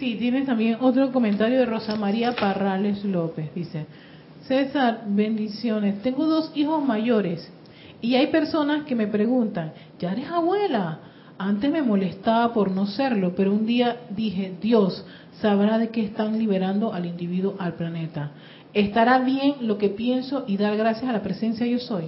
[0.00, 3.54] Sí, tienes también otro comentario de Rosa María Parrales López.
[3.54, 3.84] Dice,
[4.48, 6.00] César, bendiciones.
[6.02, 7.46] Tengo dos hijos mayores
[8.00, 11.00] y hay personas que me preguntan, ¿ya eres abuela?
[11.36, 15.04] Antes me molestaba por no serlo, pero un día dije, Dios
[15.42, 18.30] sabrá de qué están liberando al individuo, al planeta.
[18.72, 22.04] ¿Estará bien lo que pienso y dar gracias a la presencia yo soy?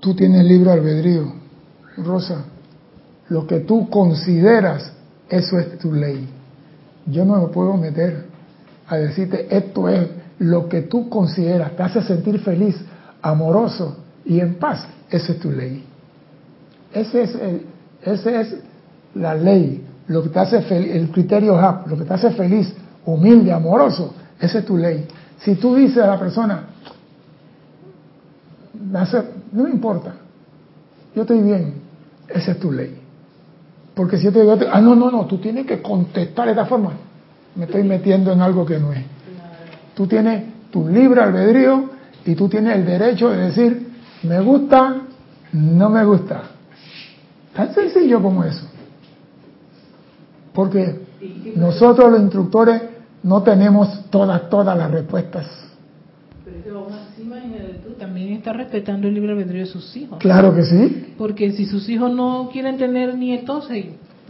[0.00, 1.32] Tú tienes libre albedrío,
[1.96, 2.44] Rosa.
[3.30, 4.92] Lo que tú consideras,
[5.30, 6.28] eso es tu ley.
[7.10, 8.24] Yo no me puedo meter
[8.88, 12.76] a decirte esto es lo que tú consideras, te hace sentir feliz,
[13.22, 14.86] amoroso y en paz.
[15.10, 15.84] Esa es tu ley.
[16.92, 17.38] Ese es,
[18.02, 18.56] ese es
[19.14, 22.72] la ley, lo que te hace feliz, el criterio HAP, lo que te hace feliz,
[23.04, 25.06] humilde, amoroso, esa es tu ley.
[25.38, 26.64] Si tú dices a la persona,
[29.52, 30.14] no me importa,
[31.14, 31.74] yo estoy bien,
[32.28, 32.99] esa es tu ley.
[33.94, 36.66] Porque si yo te digo, ah, no, no, no, tú tienes que contestar de esta
[36.66, 36.92] forma,
[37.54, 39.04] me estoy metiendo en algo que no es.
[39.94, 41.90] Tú tienes tu libre albedrío
[42.24, 43.88] y tú tienes el derecho de decir,
[44.22, 45.02] me gusta,
[45.52, 46.42] no me gusta.
[47.54, 48.66] Tan sencillo como eso.
[50.52, 51.00] Porque
[51.56, 52.82] nosotros los instructores
[53.22, 55.69] no tenemos todas, todas las respuestas.
[58.40, 60.18] Está respetando el libre albedrío de sus hijos.
[60.18, 61.12] Claro que sí.
[61.18, 63.68] Porque si sus hijos no quieren tener nietos,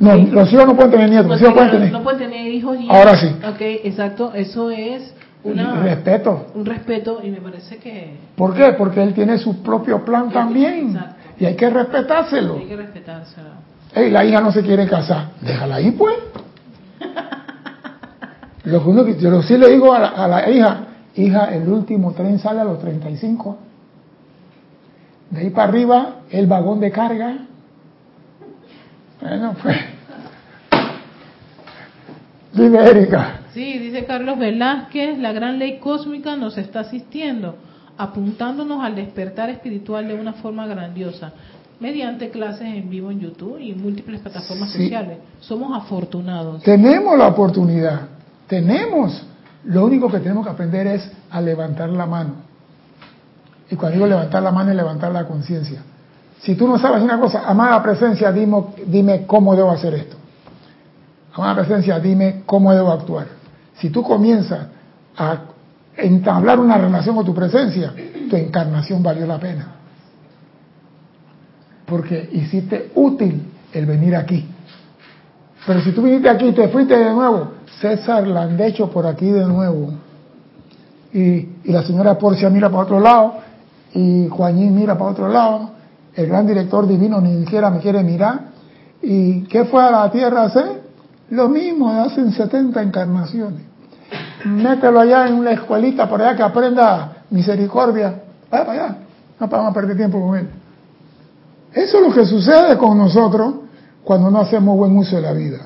[0.01, 1.93] no, los hijos no pueden tener nietos, los hijos pueden tener.
[1.93, 2.77] No pueden tener hijos.
[2.81, 3.29] Y Ahora sí.
[3.49, 4.33] Ok, exacto.
[4.35, 6.47] Eso es una, un respeto.
[6.57, 8.17] Un respeto y me parece que...
[8.35, 8.73] ¿Por qué?
[8.73, 10.89] Porque él tiene su propio plan también.
[10.89, 11.15] Exacto.
[11.39, 12.57] Y hay que respetárselo.
[12.57, 13.51] Hay que respetárselo.
[13.95, 15.35] Hey, la hija no se quiere casar.
[15.41, 16.17] Déjala ahí, pues.
[18.65, 20.81] Lo que uno, yo sí le digo a la, a la, hija,
[21.15, 23.70] hija, el último tren sale a los 35.
[25.31, 27.39] De ahí para arriba, el vagón de carga.
[29.21, 29.77] Bueno, pues.
[32.53, 33.41] Dime, Erika.
[33.55, 37.57] Sí, dice Carlos Velázquez, la gran ley cósmica nos está asistiendo,
[37.97, 41.33] apuntándonos al despertar espiritual de una forma grandiosa,
[41.79, 45.19] mediante clases en vivo en YouTube y múltiples plataformas sociales.
[45.41, 46.63] Somos afortunados.
[46.63, 48.09] Tenemos la oportunidad,
[48.49, 49.25] tenemos.
[49.65, 52.50] Lo único que tenemos que aprender es a levantar la mano.
[53.71, 55.83] Y cuando digo levantar la mano es levantar la conciencia.
[56.41, 60.17] Si tú no sabes una cosa, amada presencia, dime, dime cómo debo hacer esto.
[61.35, 63.27] Amada presencia, dime cómo debo actuar.
[63.75, 64.67] Si tú comienzas
[65.17, 65.39] a
[65.97, 67.93] entablar una relación con tu presencia,
[68.29, 69.75] tu encarnación valió la pena.
[71.87, 74.49] Porque hiciste útil el venir aquí.
[75.67, 79.07] Pero si tú viniste aquí y te fuiste de nuevo, César la han hecho por
[79.07, 79.93] aquí de nuevo.
[81.13, 83.35] Y, la señora Porcia mira para otro lado,
[83.95, 85.71] y Juanín mira para otro lado,
[86.15, 88.51] el gran director divino ni siquiera me quiere mirar.
[89.03, 90.83] ¿Y qué fue a la tierra hacer?
[91.31, 93.71] Lo mismo de hace 70 encarnaciones
[94.45, 98.23] mételo allá en una escuelita por allá que aprenda misericordia.
[98.51, 98.97] Vaya para allá,
[99.39, 100.49] no vamos a perder tiempo con él.
[101.73, 103.55] Eso es lo que sucede con nosotros
[104.03, 105.59] cuando no hacemos buen uso de la vida.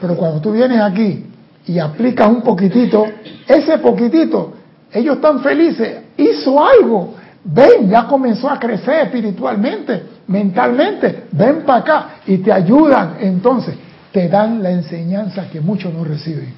[0.00, 1.24] Pero cuando tú vienes aquí
[1.66, 3.06] y aplicas un poquitito,
[3.46, 4.52] ese poquitito,
[4.92, 7.14] ellos están felices, hizo algo,
[7.46, 13.76] ven, ya comenzó a crecer espiritualmente, mentalmente, ven para acá y te ayudan, entonces
[14.12, 16.52] te dan la enseñanza que muchos no reciben.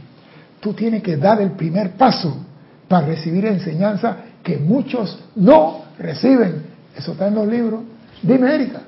[0.60, 2.36] Tú tienes que dar el primer paso
[2.88, 6.62] para recibir enseñanza que muchos no reciben.
[6.96, 7.80] Eso está en los libros.
[8.22, 8.80] Dime, Erika.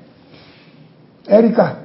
[1.27, 1.77] Erika,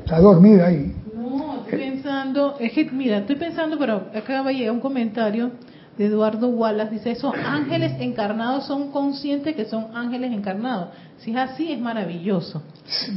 [0.00, 0.94] está dormida ahí.
[1.14, 5.52] No, estoy pensando, es que, mira, estoy pensando, pero acaba de llegar un comentario
[5.98, 10.88] de Eduardo Wallace, dice, esos ángeles encarnados son conscientes que son ángeles encarnados.
[11.18, 12.62] Si es así, es maravilloso.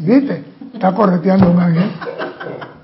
[0.05, 0.43] ¿Viste?
[0.73, 1.89] Está correteando un ángel.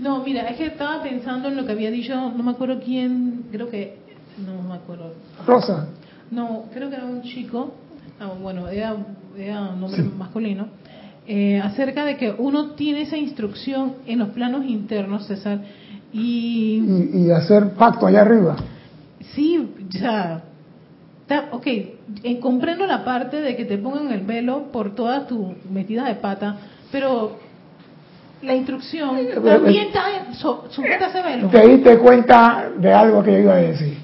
[0.00, 3.44] No, mira, es que estaba pensando en lo que había dicho, no me acuerdo quién,
[3.52, 3.98] creo que,
[4.38, 5.12] no me acuerdo.
[5.46, 5.88] Rosa.
[6.30, 7.74] No, creo que era un chico,
[8.18, 10.68] ah, bueno, era, un nombre masculino,
[11.26, 15.60] eh, acerca de que uno tiene esa instrucción en los planos internos, César,
[16.12, 16.82] y...
[17.12, 18.56] Y, hacer pacto allá arriba.
[19.34, 20.42] Sí, ya.
[21.52, 26.06] ok, eh, comprendo la parte de que te pongan el velo por todas tus metidas
[26.06, 26.56] de pata,
[26.90, 27.38] pero
[28.42, 30.04] la instrucción también está
[30.70, 31.48] sujeta a ese velo.
[31.48, 33.98] Te diste cuenta de algo que yo iba a decir.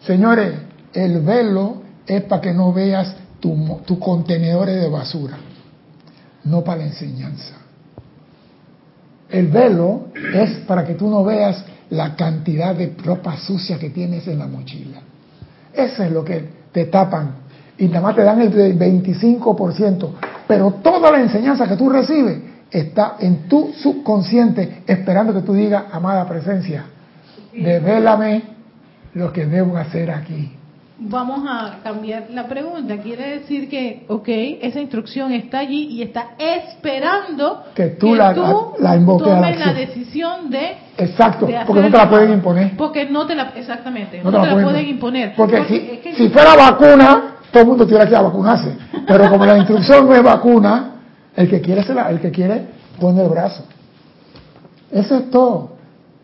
[0.00, 0.54] Señores,
[0.92, 5.36] el velo es para que no veas tus tu contenedores de basura,
[6.44, 7.54] no para la enseñanza.
[9.28, 14.26] El velo es para que tú no veas la cantidad de ropa sucia que tienes
[14.28, 15.00] en la mochila.
[15.72, 17.30] Eso es lo que te tapan.
[17.78, 20.10] Y nada más te dan el 25%.
[20.48, 22.38] Pero toda la enseñanza que tú recibes
[22.70, 26.86] está en tu subconsciente esperando que tú digas, amada presencia,
[27.52, 28.42] devélame
[29.14, 30.56] lo que debo hacer aquí
[30.98, 32.96] vamos a cambiar la pregunta.
[32.98, 34.28] Quiere decir que, ok,
[34.62, 38.32] esa instrucción está allí y está esperando que tú, la,
[38.78, 42.76] la, invoques tomes la, decisión de exacto porque no te la pueden imponer.
[42.76, 45.34] Porque no te la exactamente no, te, la, pueden imponer.
[45.36, 48.76] porque, si, si, fuera vacuna todo el mundo tuviera que vacunarse.
[49.06, 50.92] Pero como la instrucción no es vacuna
[51.36, 52.66] el que quiere se la, el que quiere
[52.98, 53.64] pone el brazo.
[54.90, 55.76] Eso es todo.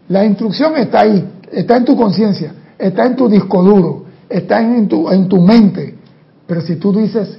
[0.08, 4.01] La instrucción está ahí está en tu conciencia está en tu disco duro
[4.32, 5.98] está en tu, en tu mente.
[6.46, 7.38] Pero si tú dices,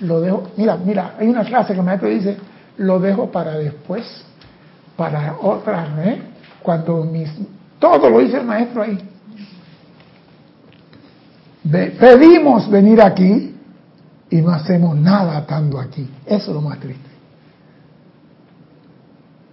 [0.00, 2.36] lo dejo, mira, mira, hay una clase que el maestro dice,
[2.78, 4.24] lo dejo para después,
[4.96, 6.22] para otra ¿eh?
[6.62, 7.30] cuando mis,
[7.78, 8.98] todo lo dice el maestro ahí.
[11.98, 13.54] pedimos venir aquí
[14.30, 16.08] y no hacemos nada estando aquí.
[16.24, 17.10] Eso es lo más triste.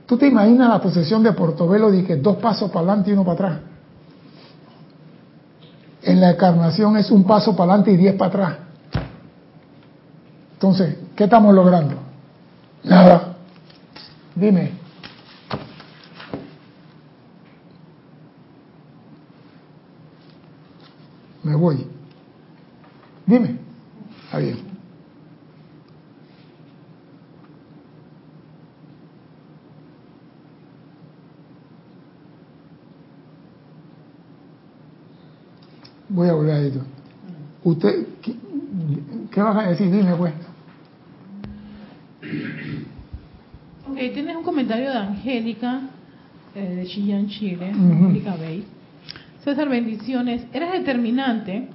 [0.06, 3.26] ¿Tú te imaginas la posesión de Portobelo de que dos pasos para adelante y uno
[3.26, 3.67] para atrás?
[6.08, 8.58] En la encarnación es un paso para adelante y diez para atrás.
[10.54, 11.96] Entonces, ¿qué estamos logrando?
[12.84, 13.36] Nada.
[14.34, 14.72] Dime.
[21.44, 21.86] Me voy.
[23.26, 23.60] Dime.
[24.26, 24.67] Está bien.
[36.10, 36.82] Voy a volver a esto.
[37.64, 38.08] ¿Usted
[39.32, 39.92] qué, vas a decir?
[39.92, 40.34] Dime, pues.
[43.90, 45.82] Ok, tienes un comentario de Angélica,
[46.56, 48.66] eh, de Chillán, Chile, Angélica Bay.
[49.44, 50.46] César, bendiciones.
[50.54, 51.70] Eres determinante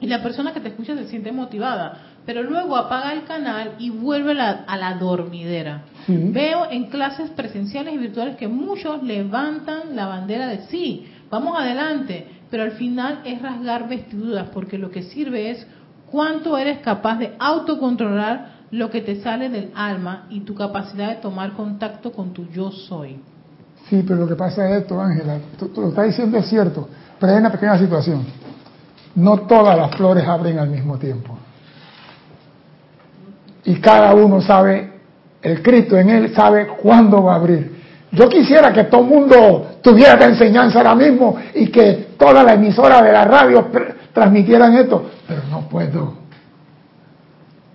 [0.00, 3.90] y la persona que te escucha se siente motivada, pero luego apaga el canal y
[3.90, 5.82] vuelve a la dormidera.
[6.08, 12.26] Veo en clases presenciales y virtuales que muchos levantan la bandera de sí, vamos adelante,
[12.50, 15.66] pero al final es rasgar vestiduras, porque lo que sirve es
[16.10, 21.16] cuánto eres capaz de autocontrolar lo que te sale del alma y tu capacidad de
[21.16, 23.20] tomar contacto con tu yo soy.
[23.88, 25.38] Sí, pero lo que pasa es esto, Ángela,
[25.76, 26.88] lo estás diciendo es cierto,
[27.18, 28.24] pero hay una pequeña situación.
[29.14, 31.36] No todas las flores abren al mismo tiempo.
[33.64, 35.00] Y cada uno sabe,
[35.42, 37.80] el Cristo en él sabe cuándo va a abrir.
[38.12, 42.54] Yo quisiera que todo el mundo tuviera esta enseñanza ahora mismo y que toda la
[42.54, 43.68] emisora de la radio
[44.12, 46.20] transmitieran esto, pero no puedo.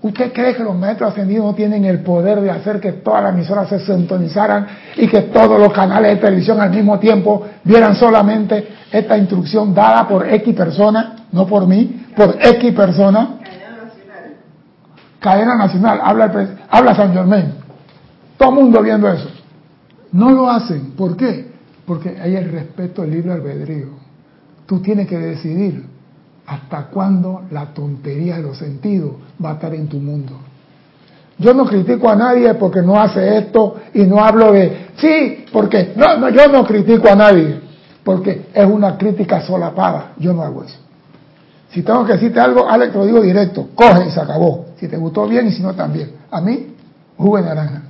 [0.02, 3.34] ¿Usted cree que los maestros ascendidos no tienen el poder de hacer que todas las
[3.34, 8.68] emisoras se sintonizaran y que todos los canales de televisión al mismo tiempo vieran solamente
[8.92, 13.40] esta instrucción dada por X persona, no por mí, por X persona?
[13.42, 14.36] Cadena nacional.
[15.20, 17.54] Cadena nacional, habla, habla San Germán.
[18.38, 19.30] Todo el mundo viendo eso.
[20.12, 20.92] No lo hacen.
[20.92, 21.55] ¿Por qué?
[21.86, 23.90] Porque hay el respeto al libre albedrío.
[24.66, 25.86] Tú tienes que decidir
[26.48, 29.14] hasta cuándo la tontería de los sentidos
[29.44, 30.34] va a estar en tu mundo.
[31.38, 35.94] Yo no critico a nadie porque no hace esto y no hablo de, sí, porque
[35.96, 37.60] no, no, yo no critico a nadie,
[38.04, 40.14] porque es una crítica solapada.
[40.18, 40.78] Yo no hago eso.
[41.72, 44.68] Si tengo que decirte algo, Alex, te lo digo directo, coge y se acabó.
[44.78, 46.12] Si te gustó bien y si no también.
[46.32, 46.74] A mí,
[47.18, 47.82] jugo de naranja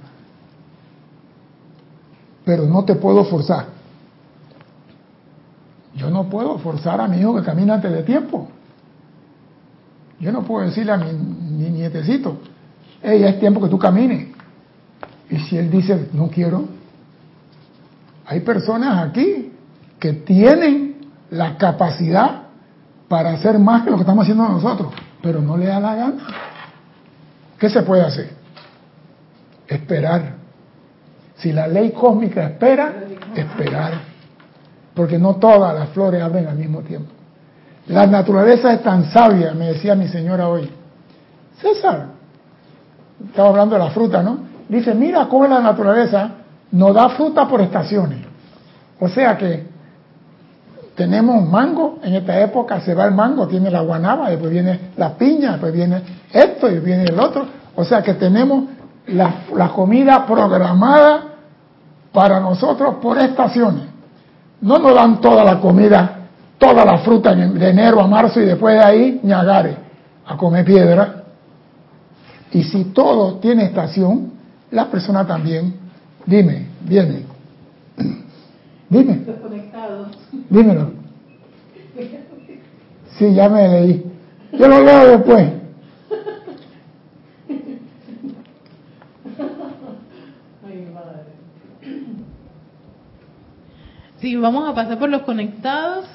[2.46, 3.66] pero no te puedo forzar.
[5.96, 8.48] Yo no puedo forzar a mi hijo que camine antes de tiempo.
[10.20, 11.12] Yo no puedo decirle a mi,
[11.70, 12.40] nietecito,
[13.02, 14.28] hey, es tiempo que tú camines.
[15.30, 16.68] Y si él dice, no quiero,
[18.26, 19.52] hay personas aquí
[20.00, 20.96] que tienen
[21.32, 22.44] la capacidad
[23.08, 26.28] para hacer más que lo que estamos haciendo nosotros, pero no le da la gana.
[27.58, 28.32] ¿Qué se puede hacer?
[29.68, 30.46] Esperar
[31.38, 32.94] si la ley cósmica espera,
[33.36, 34.15] esperar.
[34.96, 37.12] Porque no todas las flores abren al mismo tiempo.
[37.88, 40.70] La naturaleza es tan sabia, me decía mi señora hoy.
[41.62, 42.08] César,
[43.28, 44.40] estaba hablando de la fruta, ¿no?
[44.68, 46.32] Dice, mira cómo la naturaleza
[46.72, 48.20] nos da fruta por estaciones.
[49.00, 49.68] O sea que
[50.96, 55.14] tenemos mango, en esta época se va el mango, tiene la guanaba, después viene la
[55.18, 57.46] piña, después viene esto y viene el otro.
[57.76, 58.64] O sea que tenemos
[59.08, 61.24] la, comida programada
[62.12, 63.84] para nosotros por estaciones.
[64.62, 66.28] No nos dan toda la comida,
[66.58, 69.86] toda la fruta de enero a marzo y después de ahí ñagare.
[70.26, 71.24] a comer piedra.
[72.52, 74.32] Y si todo tiene estación,
[74.72, 75.76] la persona también,
[76.26, 77.26] dime, viene.
[78.90, 79.26] Dime.
[80.50, 80.92] Dímelo.
[83.18, 84.06] Sí, ya me leí.
[84.54, 85.50] Yo lo leo después.
[90.66, 91.22] Ay, madre.
[94.26, 96.08] Sí, vamos a pasar por los conectados.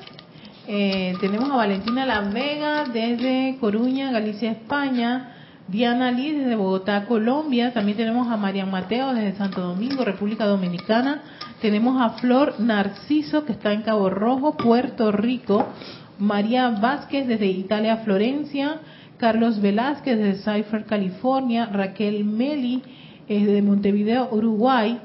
[0.67, 5.37] Eh, tenemos a Valentina La Vega desde Coruña, Galicia, España.
[5.69, 7.73] Diana Lee desde Bogotá, Colombia.
[7.73, 11.23] También tenemos a Marian Mateo desde Santo Domingo, República Dominicana.
[11.61, 15.69] Tenemos a Flor Narciso que está en Cabo Rojo, Puerto Rico.
[16.19, 18.81] María Vázquez desde Italia, Florencia.
[19.19, 21.67] Carlos Velázquez desde Cypher, California.
[21.67, 22.83] Raquel Meli
[23.29, 24.99] desde Montevideo, Uruguay.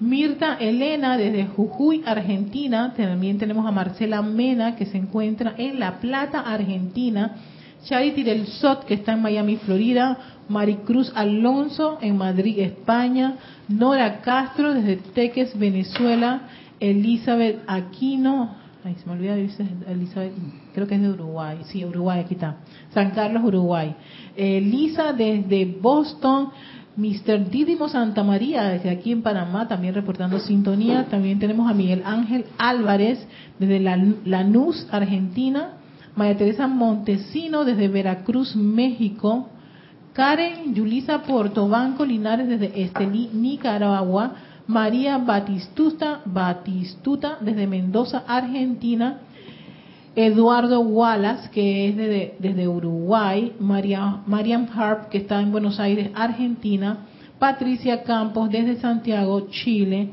[0.00, 2.94] Mirta Elena desde Jujuy, Argentina.
[2.96, 7.36] También tenemos a Marcela Mena que se encuentra en La Plata, Argentina.
[7.84, 10.16] Charity del Sot, que está en Miami, Florida,
[10.48, 13.36] Maricruz Alonso en Madrid, España,
[13.68, 16.48] Nora Castro desde Teques, Venezuela,
[16.80, 20.32] Elizabeth Aquino, ay, se me olvida, Elizabeth,
[20.74, 22.56] creo que es de Uruguay, sí, Uruguay, aquí está,
[22.92, 23.94] San Carlos, Uruguay,
[24.36, 26.50] Elisa desde Boston,
[26.96, 27.50] Mr.
[27.50, 31.06] Didimo Santa María, desde aquí en Panamá, también reportando sintonía.
[31.10, 33.26] También tenemos a Miguel Ángel Álvarez,
[33.58, 35.78] desde Lanús, Argentina.
[36.14, 39.48] María Teresa Montesino desde Veracruz, México.
[40.12, 44.34] Karen Yulisa Portobanco Linares desde Estelí, Nicaragua.
[44.66, 49.18] María Batistuta, Batistuta desde Mendoza, Argentina.
[50.16, 53.52] Eduardo Wallace, que es desde, desde Uruguay.
[53.58, 57.06] María, Mariam Harp, que está en Buenos Aires, Argentina.
[57.38, 60.10] Patricia Campos desde Santiago, Chile.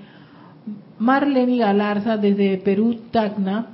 [0.97, 3.67] Marlene Galarza desde Perú, Tacna.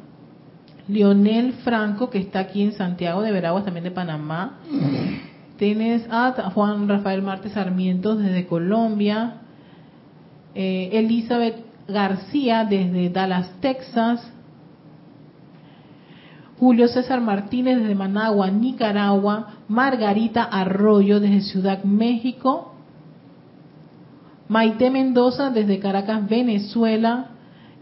[0.89, 4.59] Lionel Franco, que está aquí en Santiago de Veraguas, también de Panamá.
[5.57, 9.37] Tienes a Juan Rafael Martes Sarmiento desde Colombia.
[10.53, 11.55] Eh, Elizabeth
[11.87, 14.33] García desde Dallas, Texas.
[16.59, 19.53] Julio César Martínez desde Managua, Nicaragua.
[19.67, 22.73] Margarita Arroyo desde Ciudad México.
[24.47, 27.31] Maite Mendoza desde Caracas, Venezuela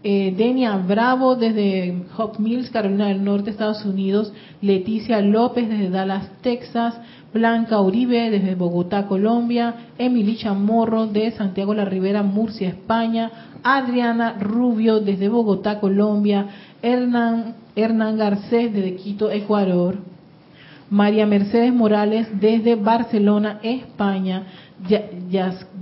[0.08, 6.30] eh, Denia Bravo desde Hop Mills, Carolina del Norte, Estados Unidos, Leticia López desde Dallas,
[6.42, 6.94] Texas,
[7.34, 13.32] Blanca Uribe desde Bogotá, Colombia, Emily Chamorro de Santiago la Ribera, Murcia, España,
[13.64, 16.46] Adriana Rubio desde Bogotá, Colombia,
[16.82, 19.96] Hernán, Hernán Garcés desde Quito, Ecuador,
[20.90, 24.44] María Mercedes Morales desde Barcelona, España,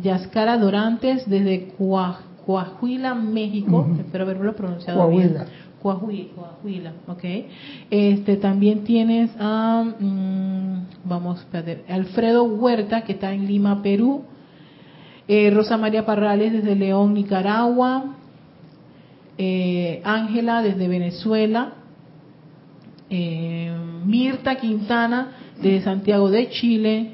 [0.03, 5.37] Yascara Dorantes desde Coahuila, México, espero haberlo pronunciado bien.
[5.83, 7.25] Coahuila, Coahuila, ok.
[7.91, 14.23] Este, también tienes a, mm, vamos, espérate, Alfredo Huerta, que está en Lima, Perú.
[15.29, 18.17] Eh, Rosa María Parrales desde León, Nicaragua.
[19.39, 21.75] Eh, Ángela desde Venezuela.
[23.11, 23.73] Eh,
[24.05, 27.11] Mirta Quintana desde Santiago de Chile.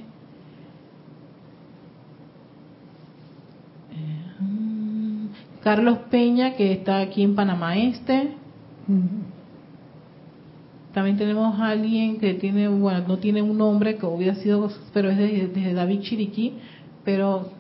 [5.63, 8.33] Carlos Peña, que está aquí en Panamá Este.
[10.93, 15.11] También tenemos a alguien que tiene, bueno, no tiene un nombre, que hubiera sido, pero
[15.11, 16.55] es desde David Chiriquí,
[17.05, 17.51] pero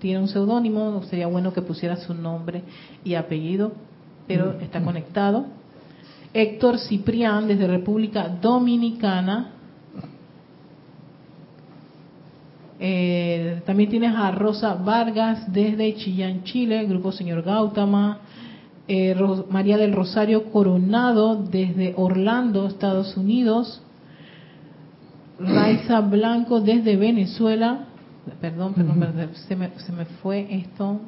[0.00, 2.62] tiene un seudónimo, sería bueno que pusiera su nombre
[3.04, 3.72] y apellido,
[4.26, 5.46] pero está conectado.
[6.34, 9.52] Héctor Ciprián, desde República Dominicana.
[12.80, 18.18] Eh, también tienes a Rosa Vargas desde Chillán, Chile, Grupo Señor Gautama.
[18.88, 19.14] Eh,
[19.50, 23.82] María del Rosario Coronado desde Orlando, Estados Unidos.
[25.38, 27.86] Raiza Blanco desde Venezuela.
[28.40, 31.00] Perdón, perdón, se, me, se, me, fue esto.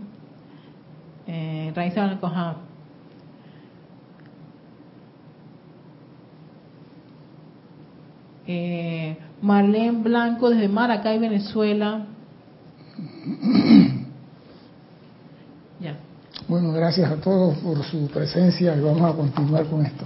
[1.27, 2.57] Eh, Raiza Blanco, ajá.
[8.47, 12.07] Eh, Marlene Blanco desde Maracay, Venezuela.
[15.81, 15.97] ya.
[16.49, 20.05] Bueno, gracias a todos por su presencia y vamos a continuar con esto.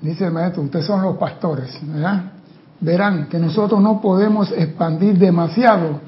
[0.00, 2.32] Dice el maestro, ustedes son los pastores, ¿verdad?
[2.80, 6.00] Verán que nosotros no podemos expandir demasiado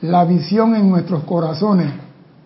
[0.00, 1.92] la visión en nuestros corazones,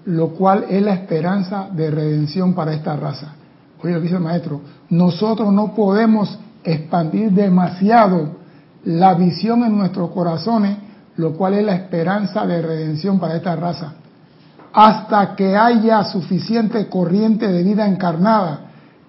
[0.09, 3.35] lo cual es la esperanza de redención para esta raza.
[3.83, 8.37] Oye, lo dice el maestro, nosotros no podemos expandir demasiado
[8.85, 10.79] la visión en nuestros corazones,
[11.17, 13.93] lo cual es la esperanza de redención para esta raza,
[14.73, 18.61] hasta que haya suficiente corriente de vida encarnada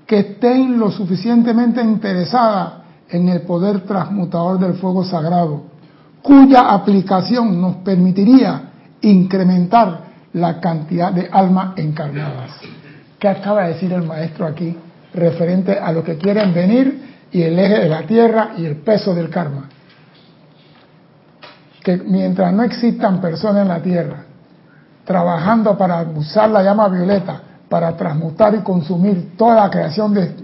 [0.05, 2.73] que estén lo suficientemente interesadas
[3.07, 5.63] en el poder transmutador del fuego sagrado,
[6.21, 8.63] cuya aplicación nos permitiría
[8.99, 12.51] incrementar la cantidad de almas encarnadas.
[13.17, 14.77] ¿Qué acaba de decir el maestro aquí
[15.13, 19.13] referente a lo que quieren venir y el eje de la tierra y el peso
[19.13, 19.69] del karma?
[21.83, 24.23] Que mientras no existan personas en la tierra
[25.09, 30.35] trabajando para usar la llama violeta, para transmutar y consumir toda la creación de,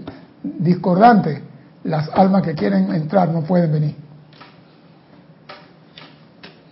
[0.42, 1.40] discordante,
[1.84, 3.94] las almas que quieren entrar no pueden venir.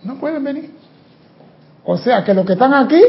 [0.03, 0.74] No pueden venir.
[1.85, 3.01] O sea que los que están aquí,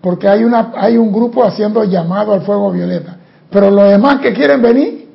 [0.00, 3.16] porque hay, una, hay un grupo haciendo llamado al fuego violeta,
[3.50, 5.08] pero los demás que quieren venir,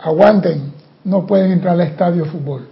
[0.00, 0.72] aguanten,
[1.04, 2.68] no pueden entrar al estadio de fútbol.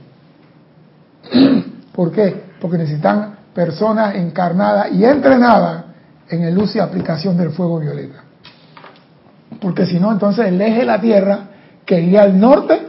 [1.93, 2.43] ¿Por qué?
[2.61, 5.85] Porque necesitan personas encarnadas y entrenadas
[6.29, 8.25] en el uso y aplicación del fuego violeta.
[9.61, 11.39] Porque si no, entonces el eje de la Tierra
[11.87, 12.83] quedaría al norte,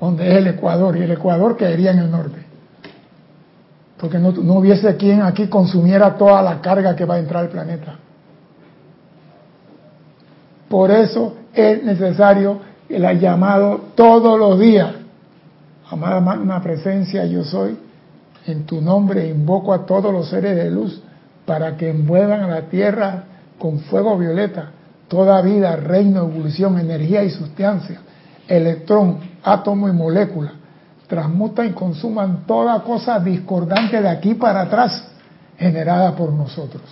[0.00, 2.45] donde es el Ecuador, y el Ecuador quedaría en el norte.
[3.98, 7.48] Porque no, no hubiese quien aquí consumiera toda la carga que va a entrar al
[7.48, 7.96] planeta.
[10.68, 14.94] Por eso es necesario el llamado todos los días.
[15.90, 17.78] Amada magna presencia, yo soy.
[18.46, 21.02] En tu nombre invoco a todos los seres de luz
[21.44, 23.24] para que envuelvan a la tierra
[23.58, 24.70] con fuego violeta
[25.08, 28.00] toda vida, reino, evolución, energía y sustancia,
[28.48, 30.54] electrón, átomo y molécula,
[31.06, 35.08] transmutan y consuman toda cosa discordante de aquí para atrás
[35.58, 36.82] generada por nosotros.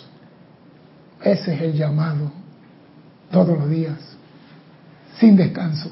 [1.22, 2.30] Ese es el llamado
[3.30, 3.98] todos los días,
[5.18, 5.90] sin descanso,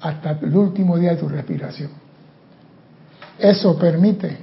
[0.00, 1.90] hasta el último día de tu respiración.
[3.38, 4.38] Eso permite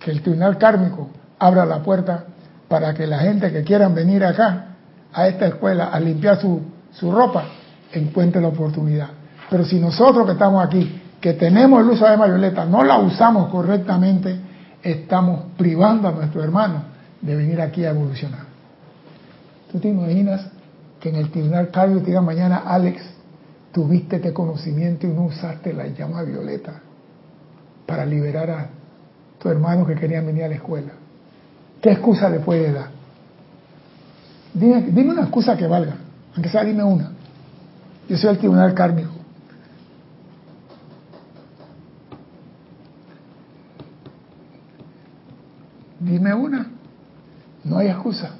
[0.00, 2.24] que el tribunal kármico abra la puerta
[2.68, 4.76] para que la gente que quieran venir acá
[5.12, 7.44] a esta escuela a limpiar su, su ropa
[7.92, 9.08] encuentre la oportunidad.
[9.50, 13.48] Pero si nosotros que estamos aquí, que tenemos el uso de violeta, no la usamos
[13.48, 14.36] correctamente,
[14.82, 16.82] estamos privando a nuestro hermano
[17.22, 18.42] de venir aquí a evolucionar.
[19.72, 20.46] ¿Tú te imaginas
[21.00, 23.02] que en el tribunal Carlos te diga mañana, Alex,
[23.72, 26.82] tuviste este conocimiento y no usaste la llama violeta
[27.86, 28.66] para liberar a
[29.38, 30.92] tu hermano que querían venir a la escuela?
[31.80, 32.88] ¿Qué excusa le puede dar?
[34.52, 35.96] Dime, una excusa que valga,
[36.34, 37.12] aunque sea dime una.
[38.10, 39.13] Yo soy el tribunal kármico.
[46.04, 46.70] Dime una.
[47.64, 48.32] No hay excusa.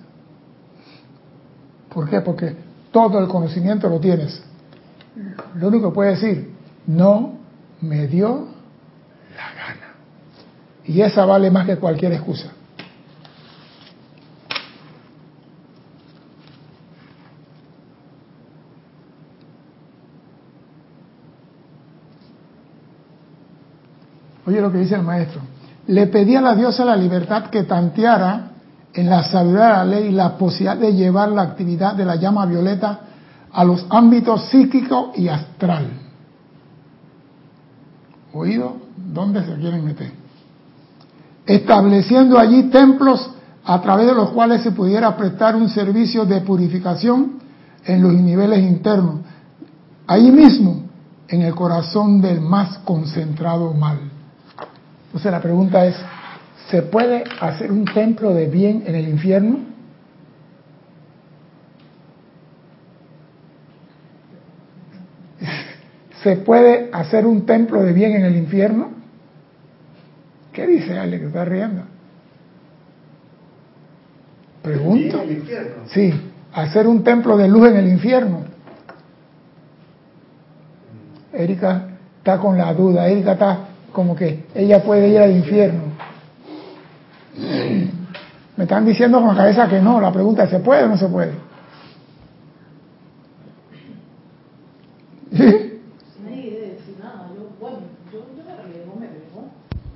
[1.89, 2.21] ¿Por qué?
[2.21, 2.55] Porque
[2.93, 4.43] todo el conocimiento lo tienes.
[5.55, 6.53] Lo único que puede decir,
[6.87, 7.39] no
[7.81, 8.49] me dio
[9.35, 9.95] la gana.
[10.85, 12.53] Y esa vale más que cualquier excusa.
[24.47, 25.41] Oye lo que dice el maestro.
[25.87, 28.51] Le pedí a la diosa la libertad que tanteara
[28.95, 32.47] en la sabiduría de la ley la posibilidad de llevar la actividad de la llama
[32.47, 33.01] violeta
[33.53, 35.89] a los ámbitos psíquico y astral.
[38.33, 38.77] ¿Oído?
[38.97, 40.13] ¿Dónde se quieren meter?
[41.47, 43.31] Estableciendo allí templos
[43.65, 47.39] a través de los cuales se pudiera prestar un servicio de purificación
[47.85, 49.21] en los niveles internos.
[50.07, 50.83] Ahí mismo,
[51.29, 53.99] en el corazón del más concentrado mal.
[55.15, 55.95] Entonces la pregunta es,
[56.71, 59.61] ¿se puede hacer un templo de bien en el infierno?
[66.25, 68.91] ¿Se puede hacer un templo de bien en el infierno?
[70.53, 71.83] ¿Qué dice Ale que está riendo?
[74.63, 75.23] Pregunto.
[75.93, 76.13] Sí,
[76.53, 78.47] hacer un templo de luz en el infierno.
[81.33, 85.85] Erika está con la duda, Erika está como que ella puede ir al infierno.
[88.57, 90.99] Me están diciendo con la cabeza que no, la pregunta es, ¿se puede o no
[90.99, 91.33] se puede?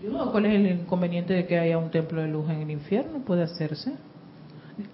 [0.02, 3.18] Yo, ¿Cuál es el inconveniente de que haya un templo de luz en el infierno?
[3.26, 3.92] Puede hacerse.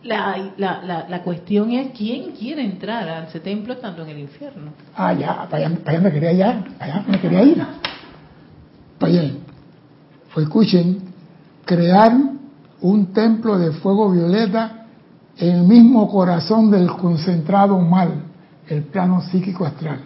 [0.02, 4.18] La, la, la, la, cuestión es quién quiere entrar a ese templo estando en el
[4.20, 4.72] infierno.
[4.96, 7.62] Ah, ya, para allá, me quería ir, allá me quería ir.
[9.04, 9.34] Oye,
[10.32, 10.98] pues escuchen,
[11.66, 12.10] crear
[12.80, 14.86] un templo de fuego violeta
[15.36, 18.22] en el mismo corazón del concentrado mal,
[18.66, 20.00] el plano psíquico astral.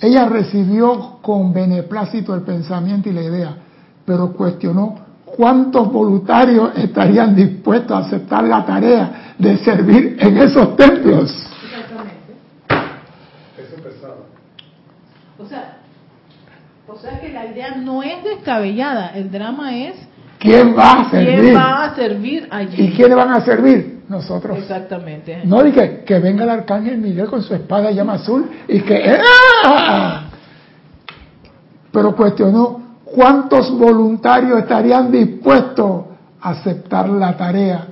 [0.00, 3.56] Ella recibió con beneplácito el pensamiento y la idea,
[4.06, 4.94] pero cuestionó
[5.26, 11.30] cuántos voluntarios estarían dispuestos a aceptar la tarea de servir en esos templos.
[13.58, 13.76] Eso
[15.38, 15.80] O sea,
[16.88, 19.96] o sea que la idea no es descabellada, el drama es
[20.38, 21.40] ¿Quién va a servir?
[21.40, 22.82] quién va a servir allí.
[22.82, 24.04] ¿Y quiénes van a servir?
[24.08, 24.58] Nosotros.
[24.58, 25.40] Exactamente.
[25.44, 29.18] No dije que venga el arcángel Miguel con su espada llama azul y que...
[29.64, 30.24] ¡Ah!
[31.90, 36.04] Pero cuestionó cuántos voluntarios estarían dispuestos
[36.40, 37.86] a aceptar la tarea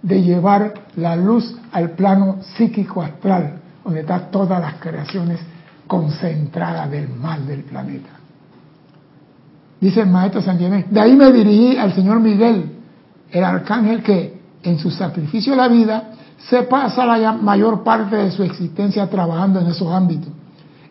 [0.00, 5.38] de llevar la luz al plano psíquico astral, donde están todas las creaciones
[5.86, 8.21] concentradas del mal del planeta.
[9.82, 12.70] Dice el maestro San de ahí me dirigí al señor Miguel,
[13.32, 16.10] el arcángel que en su sacrificio de la vida
[16.48, 20.28] se pasa la mayor parte de su existencia trabajando en esos ámbitos.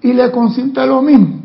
[0.02, 1.40] Y le consiente lo mismo.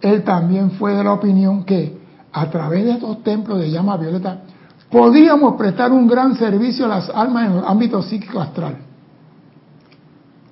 [0.00, 2.00] Él también fue de la opinión que
[2.32, 4.38] a través de estos templos de llama violeta
[4.90, 8.78] podíamos prestar un gran servicio a las almas en el ámbito psíquico astral.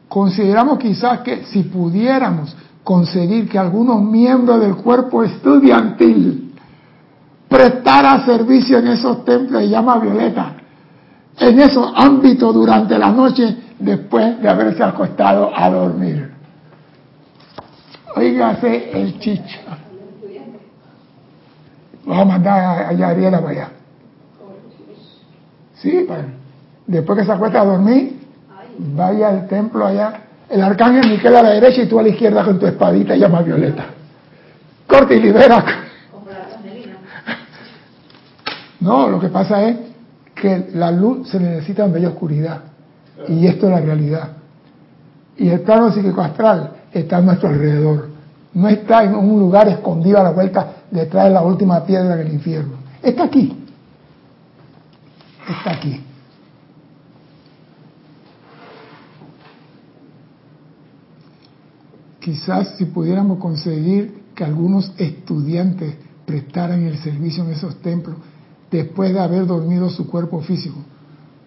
[0.07, 2.55] Consideramos quizás que si pudiéramos
[2.85, 6.55] conseguir que algunos miembros del cuerpo estudiantil
[7.49, 10.55] prestara servicio en esos templos de llama violeta,
[11.39, 16.33] en esos ámbitos durante la noche después de haberse acostado a dormir.
[18.15, 19.61] Oígase el chicha.
[22.05, 23.69] Vamos a mandar a Yariela para allá.
[25.75, 26.27] Sí, padre.
[26.87, 28.21] Después que se acuesta a dormir,
[28.79, 30.25] vaya al templo allá.
[30.51, 33.41] El arcángel Miquel a la derecha y tú a la izquierda con tu espadita llama
[33.41, 33.85] violeta.
[34.85, 35.65] Corte y libera.
[38.81, 39.77] No, lo que pasa es
[40.35, 42.63] que la luz se necesita donde hay oscuridad.
[43.29, 44.31] Y esto es la realidad.
[45.37, 48.09] Y el plano psíquico astral está a nuestro alrededor.
[48.55, 52.33] No está en un lugar escondido a la vuelta detrás de la última piedra del
[52.33, 52.73] infierno.
[53.01, 53.57] Está aquí.
[55.49, 56.01] Está aquí.
[62.21, 65.95] Quizás si pudiéramos conseguir que algunos estudiantes
[66.27, 68.17] prestaran el servicio en esos templos
[68.71, 70.79] después de haber dormido su cuerpo físico,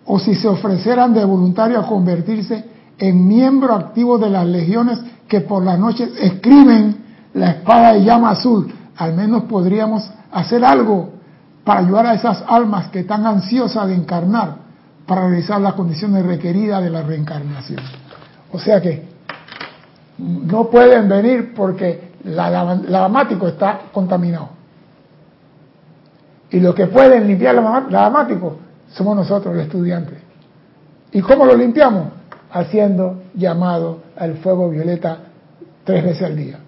[0.06, 2.66] o si se ofrecieran de voluntario a convertirse
[2.98, 6.98] en miembro activo de las legiones que por las noches escriben
[7.34, 11.12] la espada de llama azul, al menos podríamos hacer algo
[11.64, 14.58] para ayudar a esas almas que están ansiosas de encarnar
[15.06, 17.80] para realizar las condiciones requeridas de la reencarnación.
[18.52, 19.13] O sea que
[20.18, 24.50] no pueden venir porque la, lavamático está contaminado.
[26.52, 28.58] Y los que pueden limpiar el lavamático
[28.92, 30.20] somos nosotros, los estudiantes.
[31.12, 32.10] ¿Y cómo lo limpiamos?
[32.52, 35.18] Haciendo llamado al fuego violeta
[35.84, 36.60] tres veces al día.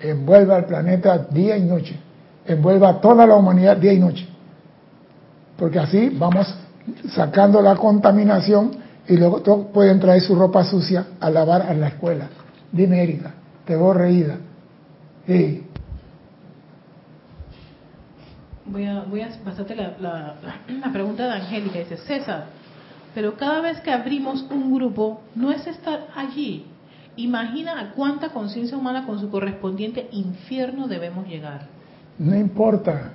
[0.00, 1.98] Envuelva al planeta día y noche.
[2.46, 4.28] Envuelva a toda la humanidad día y noche.
[5.56, 6.54] Porque así vamos
[7.10, 8.70] sacando la contaminación
[9.08, 12.28] y luego todos pueden traer su ropa sucia a lavar a la escuela.
[12.72, 13.32] Dime, Erika,
[13.64, 14.36] te veo reída.
[15.26, 15.64] Sí.
[18.66, 20.34] Voy a, voy a pasarte la, la,
[20.68, 21.78] la pregunta de Angélica.
[21.78, 22.46] Dice, César,
[23.14, 26.66] pero cada vez que abrimos un grupo, no es estar allí.
[27.16, 31.62] Imagina a cuánta conciencia humana con su correspondiente infierno debemos llegar.
[32.18, 33.12] No importa.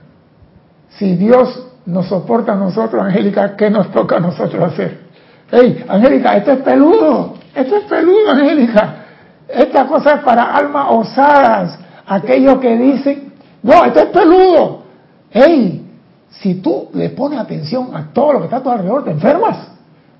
[0.90, 5.04] Si Dios nos soporta a nosotros, Angélica, ¿qué nos toca a nosotros hacer?
[5.52, 7.36] Hey, Angélica, esto es peludo.
[7.56, 9.03] Esto es peludo, Angélica.
[9.48, 11.80] Esta cosa es para almas osadas.
[12.06, 14.84] Aquellos que dicen, no, esto es peludo.
[15.32, 15.86] Hey,
[16.30, 19.68] si tú le pones atención a todo lo que está a tu alrededor, te enfermas.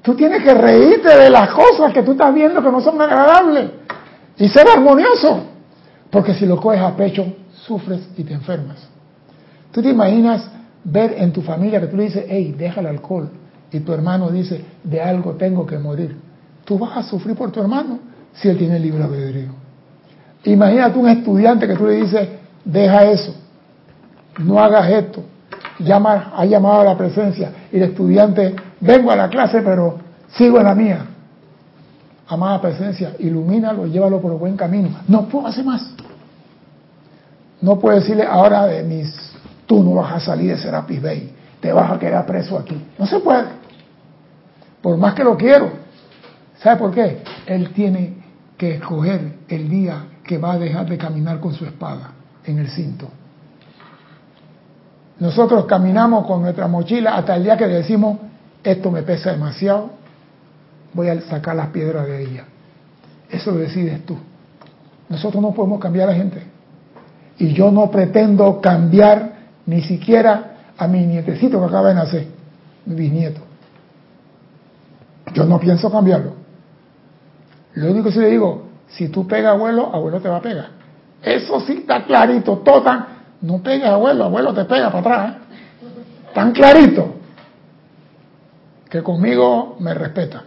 [0.02, 3.72] Tú tienes que reírte de las cosas que tú estás viendo que no son agradables
[4.38, 5.44] y ser armonioso.
[6.10, 7.26] Porque si lo coges a pecho,
[7.66, 8.78] sufres y te enfermas.
[9.72, 10.50] Tú te imaginas
[10.84, 13.30] ver en tu familia que tú le dices, hey, deja el alcohol,
[13.72, 16.16] y tu hermano dice, de algo tengo que morir.
[16.66, 18.00] Tú vas a sufrir por tu hermano
[18.34, 19.52] si él tiene libre albedrío.
[20.46, 22.28] Imagínate un estudiante que tú le dices,
[22.66, 23.34] deja eso,
[24.40, 25.24] no hagas esto,
[25.80, 30.00] llama, ha llamado a la presencia, y el estudiante, vengo a la clase, pero
[30.36, 31.06] sigo en la mía.
[32.28, 34.90] Amada presencia, ilumínalo, llévalo por el buen camino.
[35.08, 35.94] No puedo hacer más.
[37.62, 39.14] No puedo decirle ahora de mis,
[39.66, 42.82] tú no vas a salir de Serapis Bay, te vas a quedar preso aquí.
[42.98, 43.46] No se puede.
[44.82, 45.72] Por más que lo quiero.
[46.60, 47.24] ¿Sabe por qué?
[47.46, 48.23] Él tiene
[48.58, 52.12] que escoger el día que va a dejar de caminar con su espada
[52.46, 53.10] en el cinto.
[55.20, 58.18] Nosotros caminamos con nuestra mochila hasta el día que decimos,
[58.64, 59.92] esto me pesa demasiado,
[60.94, 62.46] voy a sacar las piedras de ella.
[63.30, 64.18] Eso lo decides tú.
[65.10, 66.44] Nosotros no podemos cambiar a la gente.
[67.38, 69.34] Y yo no pretendo cambiar
[69.66, 72.28] ni siquiera a mi nietecito que acaba de nacer,
[72.86, 73.42] mi bisnieto.
[75.34, 76.43] Yo no pienso cambiarlo.
[77.76, 80.70] Lo único que sí le digo, si tú pegas abuelo, abuelo te va a pegar.
[81.22, 83.06] Eso sí está clarito, todo tan...
[83.42, 85.36] No pegues abuelo, abuelo te pega para atrás.
[85.36, 86.34] ¿eh?
[86.34, 87.16] Tan clarito
[88.90, 90.44] que conmigo me respeta.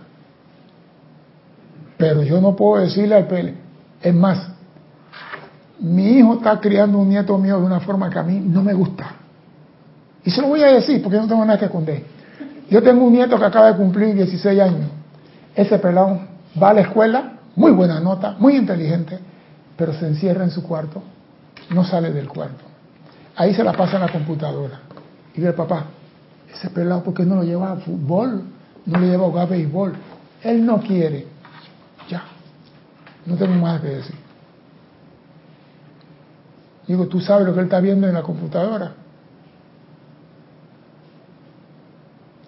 [1.97, 3.55] Pero yo no puedo decirle al pele.
[4.01, 4.49] Es más,
[5.81, 8.72] mi hijo está criando un nieto mío de una forma que a mí no me
[8.72, 9.12] gusta.
[10.24, 12.03] Y se lo voy a decir porque no tengo nada que esconder.
[12.70, 14.91] Yo tengo un nieto que acaba de cumplir 16 años.
[15.55, 16.20] Ese pelado
[16.61, 19.19] va a la escuela, muy buena nota, muy inteligente,
[19.77, 21.03] pero se encierra en su cuarto,
[21.71, 22.65] no sale del cuarto.
[23.37, 24.81] Ahí se la pasa en la computadora.
[25.35, 25.85] Y dice, papá,
[26.53, 28.43] ese pelado, ¿por qué no lo lleva a fútbol?
[28.87, 29.95] No le lleva a jugar béisbol.
[30.43, 31.27] Él no quiere.
[32.09, 32.23] Ya.
[33.27, 34.17] No tengo más que decir.
[36.87, 38.93] Digo, ¿tú sabes lo que él está viendo en la computadora?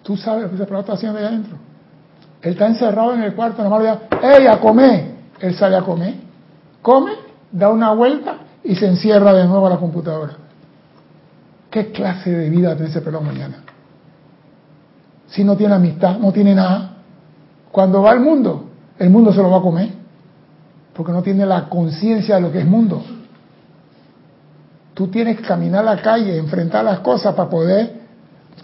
[0.01, 1.57] ¿Tú sabes lo que ese pelado está haciendo ahí adentro?
[2.41, 5.15] Él está encerrado en el cuarto, nomás le ¡Ey, a comer!
[5.39, 6.15] Él sale a comer,
[6.81, 7.11] come,
[7.51, 10.33] da una vuelta y se encierra de nuevo a la computadora.
[11.69, 13.63] ¿Qué clase de vida tiene ese pelado mañana?
[15.27, 16.97] Si no tiene amistad, no tiene nada.
[17.71, 18.65] Cuando va al mundo,
[18.97, 19.89] el mundo se lo va a comer.
[20.93, 23.03] Porque no tiene la conciencia de lo que es mundo.
[24.93, 28.01] Tú tienes que caminar la calle, enfrentar las cosas para poder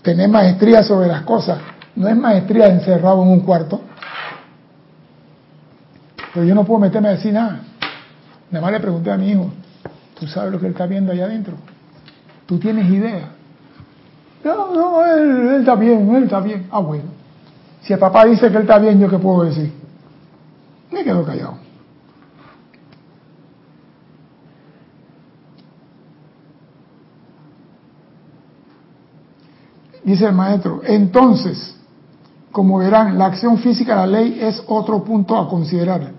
[0.01, 1.59] tener maestría sobre las cosas.
[1.95, 3.81] No es maestría encerrado en un cuarto.
[6.33, 7.61] Pero yo no puedo meterme a decir nada.
[8.51, 9.51] Nada más le pregunté a mi hijo,
[10.19, 11.55] ¿tú sabes lo que él está viendo allá adentro?
[12.45, 13.29] ¿Tú tienes idea?
[14.43, 16.67] No, no, él, él está bien, él está bien.
[16.71, 17.09] Ah, bueno.
[17.81, 19.71] Si el papá dice que él está bien, ¿yo qué puedo decir?
[20.91, 21.57] Me quedo callado.
[30.03, 31.75] Dice el maestro, entonces,
[32.55, 36.13] como verán, la acción física de la ley es otro punto a considerar.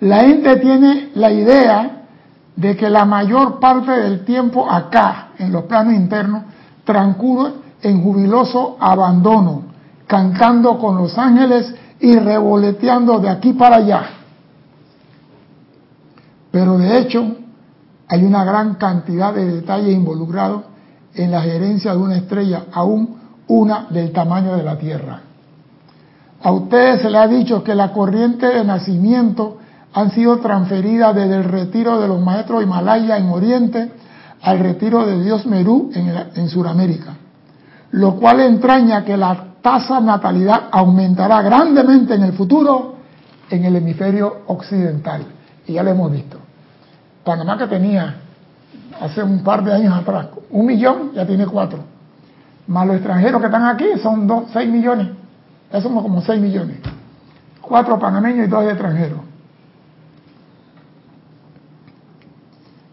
[0.00, 2.04] La gente tiene la idea
[2.56, 6.44] de que la mayor parte del tiempo acá, en los planos internos,
[6.84, 9.64] transcurre en jubiloso abandono,
[10.06, 14.02] cantando con los ángeles y revoleteando de aquí para allá.
[16.50, 17.36] Pero de hecho,
[18.08, 20.62] hay una gran cantidad de detalles involucrados
[21.12, 23.14] en la gerencia de una estrella aún
[23.46, 25.31] una del tamaño de la Tierra.
[26.42, 29.58] A ustedes se les ha dicho que la corriente de nacimiento
[29.94, 33.92] han sido transferidas desde el retiro de los maestros Himalaya en Oriente
[34.42, 37.14] al retiro de Dios Merú en, Sudamérica,
[37.92, 42.96] lo cual entraña que la tasa de natalidad aumentará grandemente en el futuro
[43.48, 45.22] en el hemisferio occidental.
[45.66, 46.38] Y ya lo hemos visto.
[47.22, 48.16] Panamá que tenía
[49.00, 51.78] hace un par de años atrás un millón, ya tiene cuatro.
[52.66, 55.21] Más los extranjeros que están aquí son dos, seis millones.
[55.72, 56.78] Ya somos como seis millones.
[57.60, 59.20] Cuatro panameños y dos extranjeros.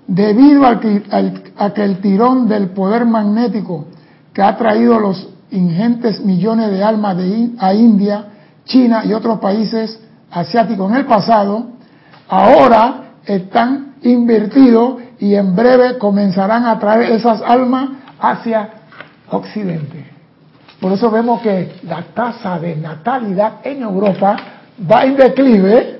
[0.08, 3.86] Debido a que el tirón del poder magnético
[4.34, 8.26] que ha traído los ingentes millones de almas de, a India,
[8.66, 10.00] China y otros países
[10.32, 11.68] asiáticos en el pasado,
[12.28, 18.70] ahora están invertidos y en breve comenzarán a traer esas almas hacia
[19.32, 20.19] Occidente.
[20.80, 24.38] Por eso vemos que la tasa de natalidad en Europa
[24.90, 26.00] va en declive.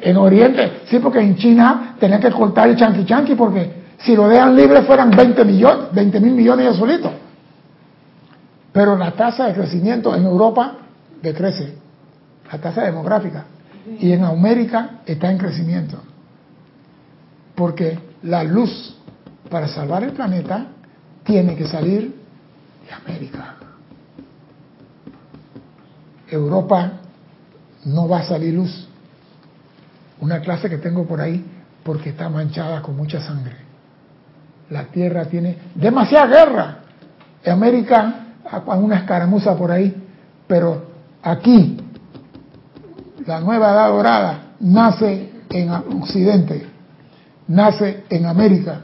[0.00, 4.28] En Oriente, sí, porque en China tenían que cortar el chanqui chanqui porque si lo
[4.28, 7.12] dejan libre fueran 20 millones, 20 mil millones de solitos.
[8.70, 10.74] Pero la tasa de crecimiento en Europa
[11.22, 11.74] decrece,
[12.52, 13.44] la tasa demográfica.
[13.98, 16.02] Y en América está en crecimiento.
[17.54, 18.98] Porque la luz
[19.48, 20.66] para salvar el planeta
[21.22, 22.14] tiene que salir
[22.86, 23.53] de América.
[26.28, 26.92] Europa
[27.84, 28.88] no va a salir luz.
[30.20, 31.44] Una clase que tengo por ahí
[31.82, 33.56] porque está manchada con mucha sangre.
[34.70, 36.78] La tierra tiene demasiada guerra.
[37.46, 38.26] América,
[38.66, 39.94] una escaramuza por ahí,
[40.46, 40.86] pero
[41.22, 41.76] aquí,
[43.26, 46.66] la nueva edad dorada nace en Occidente,
[47.48, 48.80] nace en América.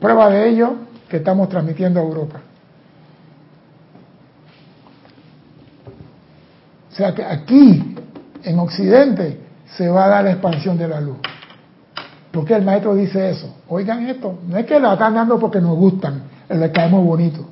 [0.00, 0.74] Prueba de ello
[1.08, 2.40] que estamos transmitiendo a Europa.
[6.89, 7.94] O sea que aquí,
[8.44, 9.40] en Occidente,
[9.76, 11.16] se va a dar la expansión de la luz.
[12.30, 13.56] ¿Por qué el maestro dice eso?
[13.68, 17.46] Oigan esto, no es que la están dando porque nos gustan, le caemos bonito.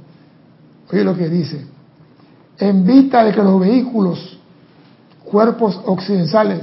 [0.93, 1.67] Oye lo que dice.
[2.59, 4.39] En vista de que los vehículos,
[5.25, 6.61] cuerpos occidentales,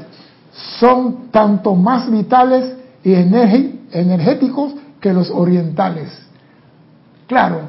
[0.79, 6.09] son tanto más vitales y energéticos que los orientales.
[7.27, 7.61] Claro,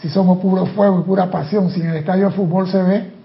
[0.00, 3.17] si somos puro fuego y pura pasión, si en el estadio de fútbol se ve,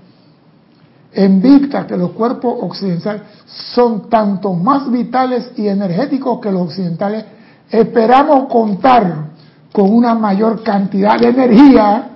[1.15, 7.25] en vista que los cuerpos occidentales son tanto más vitales y energéticos que los occidentales,
[7.69, 9.27] esperamos contar
[9.71, 12.09] con una mayor cantidad de energía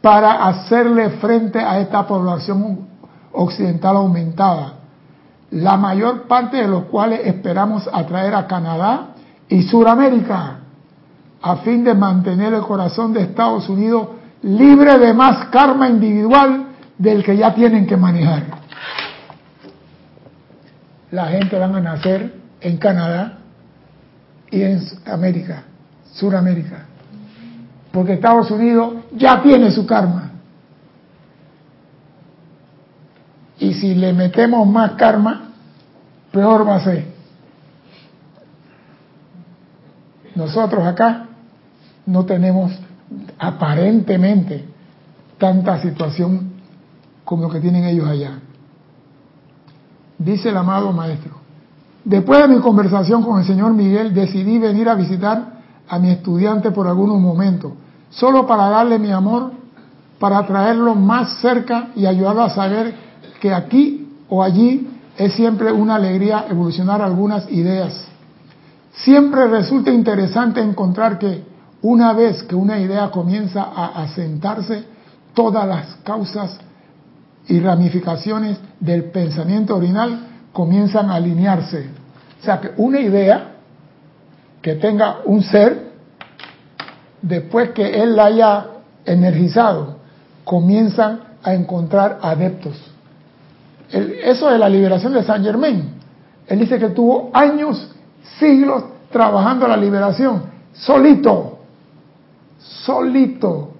[0.00, 2.86] para hacerle frente a esta población
[3.32, 4.74] occidental aumentada,
[5.50, 9.08] la mayor parte de los cuales esperamos atraer a Canadá
[9.48, 10.58] y Sudamérica,
[11.40, 14.08] a fin de mantener el corazón de Estados Unidos
[14.42, 16.67] libre de más karma individual
[16.98, 18.44] del que ya tienen que manejar.
[21.10, 23.38] La gente van a nacer en Canadá
[24.50, 25.62] y en América,
[26.12, 26.86] Suramérica,
[27.92, 30.32] porque Estados Unidos ya tiene su karma.
[33.60, 35.50] Y si le metemos más karma,
[36.30, 37.06] peor va a ser.
[40.34, 41.26] Nosotros acá
[42.06, 42.72] no tenemos
[43.38, 44.64] aparentemente
[45.38, 46.57] tanta situación
[47.28, 48.38] como lo que tienen ellos allá.
[50.16, 51.32] Dice el amado maestro,
[52.02, 56.70] después de mi conversación con el señor Miguel decidí venir a visitar a mi estudiante
[56.70, 57.72] por algunos momentos,
[58.08, 59.52] solo para darle mi amor,
[60.18, 62.94] para traerlo más cerca y ayudarlo a saber
[63.42, 68.06] que aquí o allí es siempre una alegría evolucionar algunas ideas.
[68.90, 71.44] Siempre resulta interesante encontrar que
[71.82, 74.86] una vez que una idea comienza a asentarse,
[75.34, 76.58] todas las causas
[77.48, 80.20] y ramificaciones del pensamiento original
[80.52, 81.88] comienzan a alinearse.
[82.40, 83.54] O sea que una idea
[84.62, 85.92] que tenga un ser,
[87.22, 88.66] después que él la haya
[89.04, 89.96] energizado,
[90.44, 92.76] comienzan a encontrar adeptos.
[93.90, 95.94] eso de la liberación de Saint Germain,
[96.46, 97.90] él dice que tuvo años,
[98.38, 100.42] siglos trabajando la liberación,
[100.72, 101.58] solito
[102.58, 103.74] solito.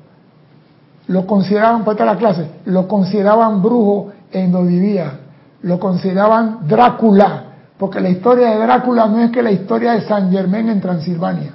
[1.09, 5.21] Lo consideraban, para la clase, lo consideraban brujo en donde vivía.
[5.63, 7.45] Lo consideraban Drácula,
[7.77, 11.53] porque la historia de Drácula no es que la historia de San Germain en Transilvania.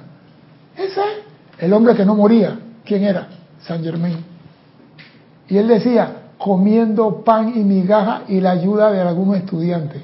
[0.76, 1.00] Ese
[1.58, 2.58] el hombre que no moría.
[2.84, 3.28] ¿Quién era?
[3.60, 4.18] San Germain.
[5.48, 10.02] Y él decía, comiendo pan y migaja y la ayuda de algunos estudiantes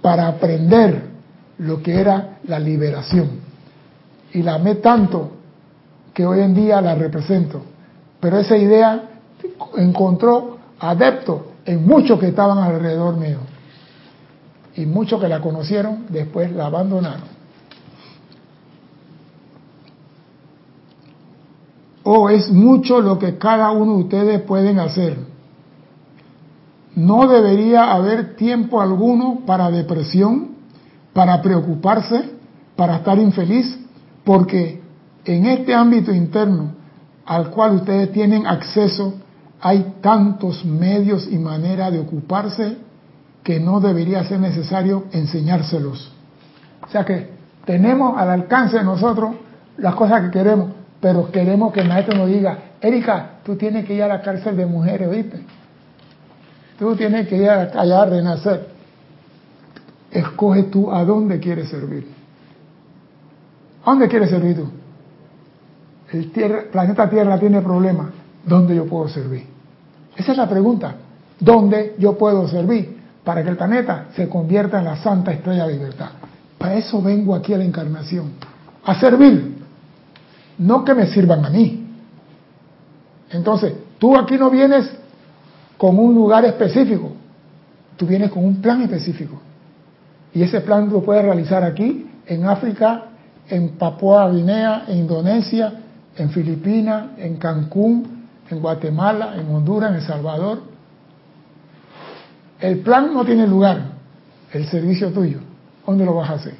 [0.00, 1.02] para aprender
[1.58, 3.28] lo que era la liberación.
[4.32, 5.32] Y la amé tanto
[6.14, 7.62] que hoy en día la represento.
[8.20, 9.10] Pero esa idea
[9.76, 13.38] encontró adeptos en muchos que estaban alrededor mío.
[14.74, 17.38] Y muchos que la conocieron después la abandonaron.
[22.04, 25.18] O es mucho lo que cada uno de ustedes pueden hacer.
[26.94, 30.52] No debería haber tiempo alguno para depresión,
[31.12, 32.30] para preocuparse,
[32.76, 33.78] para estar infeliz,
[34.24, 34.80] porque
[35.24, 36.77] en este ámbito interno
[37.28, 39.12] al cual ustedes tienen acceso,
[39.60, 42.78] hay tantos medios y maneras de ocuparse
[43.44, 46.10] que no debería ser necesario enseñárselos.
[46.86, 47.28] O sea que
[47.66, 49.32] tenemos al alcance de nosotros
[49.76, 50.70] las cosas que queremos,
[51.02, 54.56] pero queremos que el maestro nos diga, Erika, tú tienes que ir a la cárcel
[54.56, 55.42] de mujeres, ¿viste?
[56.78, 58.68] Tú tienes que ir allá a renacer.
[60.10, 62.08] Escoge tú a dónde quieres servir.
[63.84, 64.77] ¿A dónde quieres servir tú?
[66.12, 66.30] El
[66.70, 68.08] planeta Tierra tiene problemas,
[68.44, 69.46] ¿dónde yo puedo servir?
[70.16, 70.94] Esa es la pregunta.
[71.38, 72.98] ¿Dónde yo puedo servir?
[73.22, 76.10] Para que el planeta se convierta en la santa estrella de libertad.
[76.56, 78.32] Para eso vengo aquí a la encarnación.
[78.84, 79.58] A servir.
[80.58, 81.86] No que me sirvan a mí.
[83.30, 84.90] Entonces, tú aquí no vienes
[85.76, 87.12] con un lugar específico.
[87.96, 89.40] Tú vienes con un plan específico.
[90.34, 93.04] Y ese plan lo puedes realizar aquí, en África,
[93.48, 95.72] en Papua Guinea, en Indonesia,
[96.18, 100.62] en Filipinas, en Cancún, en Guatemala, en Honduras, en El Salvador.
[102.60, 103.92] El plan no tiene lugar,
[104.52, 105.38] el servicio tuyo.
[105.86, 106.54] ¿Dónde lo vas a hacer?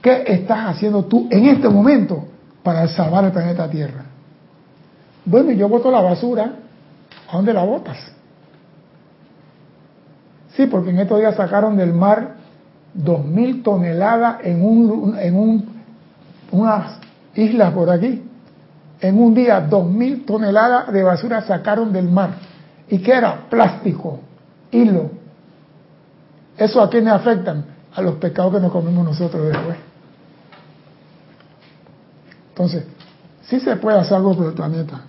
[0.00, 2.26] ¿Qué estás haciendo tú en este momento
[2.62, 4.04] para salvar el planeta Tierra?
[5.24, 6.52] Bueno, yo boto la basura.
[7.28, 7.98] ¿A dónde la botas?
[10.56, 12.36] Sí, porque en estos días sacaron del mar
[12.94, 15.68] dos mil toneladas en un, en un,
[16.50, 16.98] unas
[17.34, 18.25] islas por aquí.
[19.00, 22.30] En un día, dos mil toneladas de basura sacaron del mar.
[22.88, 23.48] ¿Y qué era?
[23.48, 24.20] Plástico,
[24.70, 25.10] hilo.
[26.56, 27.64] ¿Eso a quiénes afectan?
[27.94, 29.76] A los pecados que nos comemos nosotros después.
[32.50, 32.84] Entonces,
[33.42, 35.02] sí se puede hacer algo por el planeta.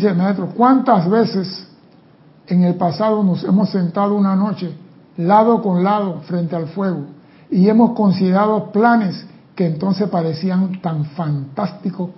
[0.00, 1.68] Dice el maestro, ¿cuántas veces
[2.46, 4.74] en el pasado nos hemos sentado una noche
[5.18, 7.02] lado con lado frente al fuego
[7.50, 12.08] y hemos considerado planes que entonces parecían tan fantásticos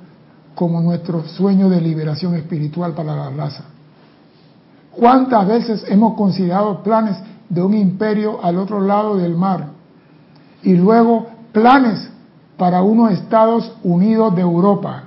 [0.54, 3.64] como nuestro sueño de liberación espiritual para la raza?
[4.92, 7.16] ¿Cuántas veces hemos considerado planes
[7.48, 9.70] de un imperio al otro lado del mar
[10.62, 12.08] y luego planes
[12.56, 15.06] para unos Estados Unidos de Europa?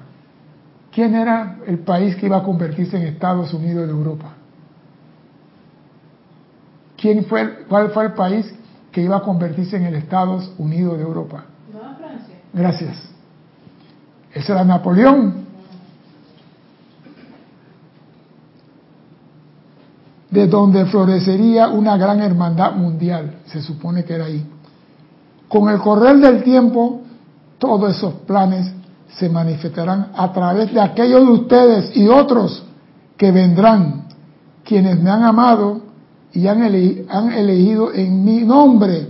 [0.96, 4.32] ¿Quién era el país que iba a convertirse en Estados Unidos de Europa?
[6.96, 8.56] ¿Quién fue, ¿Cuál fue el país
[8.94, 11.44] que iba a convertirse en el Estados Unidos de Europa?
[11.70, 12.36] Nueva Francia.
[12.54, 13.10] Gracias.
[14.32, 15.44] Ese era Napoleón.
[20.32, 24.50] De donde florecería una gran hermandad mundial, se supone que era ahí.
[25.50, 27.02] Con el correr del tiempo,
[27.60, 28.72] todos esos planes
[29.10, 32.64] se manifestarán a través de aquellos de ustedes y otros
[33.18, 34.08] que vendrán,
[34.64, 35.82] quienes me han amado
[36.34, 39.10] y han, elegido en mi nombre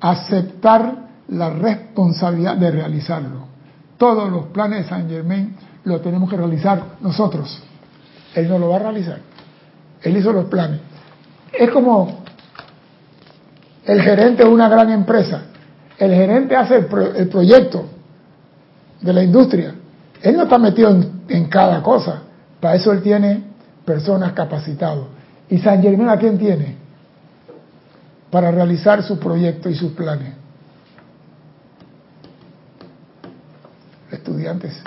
[0.00, 3.46] aceptar la responsabilidad de realizarlo.
[3.96, 7.62] Todos los planes de San Germain los tenemos que realizar nosotros.
[8.34, 9.20] Él no lo va a realizar.
[10.02, 10.80] Él hizo los planes.
[11.50, 12.18] Es como
[13.86, 15.44] el gerente de una gran empresa.
[15.96, 17.86] El gerente hace el proyecto,
[19.00, 19.74] de la industria.
[20.22, 20.90] Él no está metido
[21.28, 22.22] en, cada cosa.
[22.60, 23.42] Para eso él tiene
[23.84, 25.06] personas capacitadas.
[25.48, 26.76] ¿Y San Germán a quién tiene?
[28.30, 30.34] Para realizar su proyecto y sus planes.
[34.10, 34.82] Estudiantes.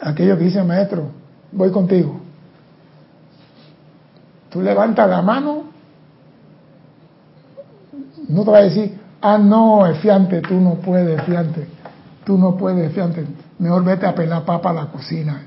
[0.00, 1.10] Aquellos que dicen, maestro,
[1.52, 2.20] voy contigo.
[4.50, 5.64] Tú levantas la mano,
[8.28, 11.77] no te va a decir, ah, no, fiante, tú no puedes, fiante
[12.28, 13.24] tú no puedes, fíjate,
[13.58, 15.46] mejor vete a pelar papa a la cocina.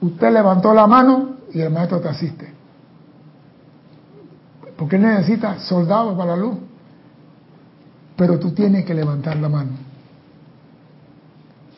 [0.00, 2.48] Usted levantó la mano y el maestro te asiste.
[4.76, 6.58] Porque necesita soldados para la luz.
[8.14, 9.72] Pero tú tienes que levantar la mano.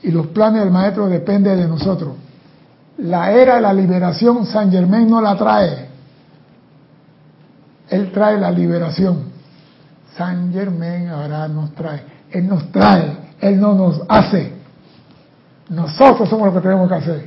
[0.02, 2.12] Y los planes del maestro dependen de nosotros.
[2.98, 5.88] La era de la liberación, San Germán no la trae.
[7.88, 9.22] Él trae la liberación.
[10.18, 12.02] San Germán ahora nos trae.
[12.30, 14.54] Él nos trae él no nos hace.
[15.68, 17.26] Nosotros somos los que tenemos que hacer.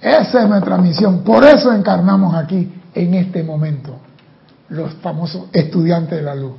[0.00, 1.22] Esa es nuestra misión.
[1.22, 3.96] Por eso encarnamos aquí en este momento
[4.70, 6.54] los famosos estudiantes de la luz.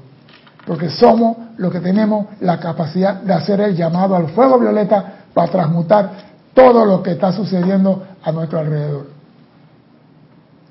[0.65, 5.51] Porque somos los que tenemos la capacidad de hacer el llamado al fuego violeta para
[5.51, 6.11] transmutar
[6.53, 9.07] todo lo que está sucediendo a nuestro alrededor.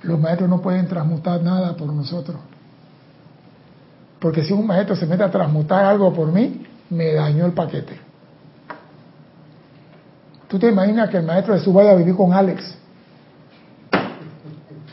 [0.04, 2.38] Los maestros no pueden transmutar nada por nosotros.
[4.18, 7.98] Porque si un maestro se mete a transmutar algo por mí, me dañó el paquete.
[10.48, 12.76] ¿Tú te imaginas que el maestro Jesús vaya a vivir con Alex?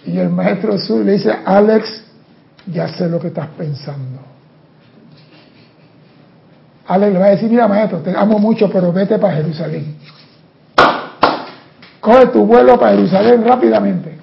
[0.05, 2.03] Y el maestro Jesús le dice, Alex,
[2.67, 4.19] ya sé lo que estás pensando.
[6.87, 9.97] Alex le va a decir, mira maestro, te amo mucho, pero vete para Jerusalén.
[11.99, 14.17] Coge tu vuelo para Jerusalén rápidamente.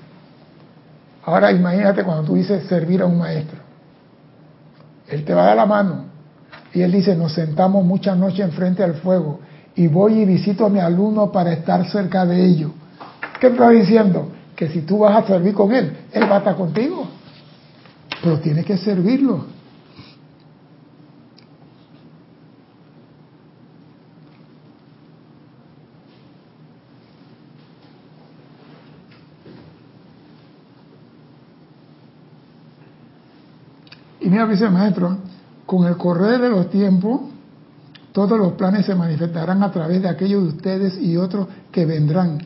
[1.24, 3.58] Ahora imagínate cuando tú dices servir a un maestro.
[5.08, 6.04] Él te va a dar la mano,
[6.74, 9.38] y él dice, nos sentamos muchas noches enfrente al fuego
[9.76, 12.72] y voy y visito a mi alumno para estar cerca de ellos.
[13.40, 14.32] ¿Qué está diciendo?
[14.56, 17.06] Que si tú vas a servir con él, él va a estar contigo.
[18.22, 19.46] Pero tienes que servirlo.
[34.20, 35.18] Y mira, dice el maestro,
[35.66, 37.20] con el correr de los tiempos,
[38.12, 42.38] todos los planes se manifestarán a través de aquellos de ustedes y otros que vendrán,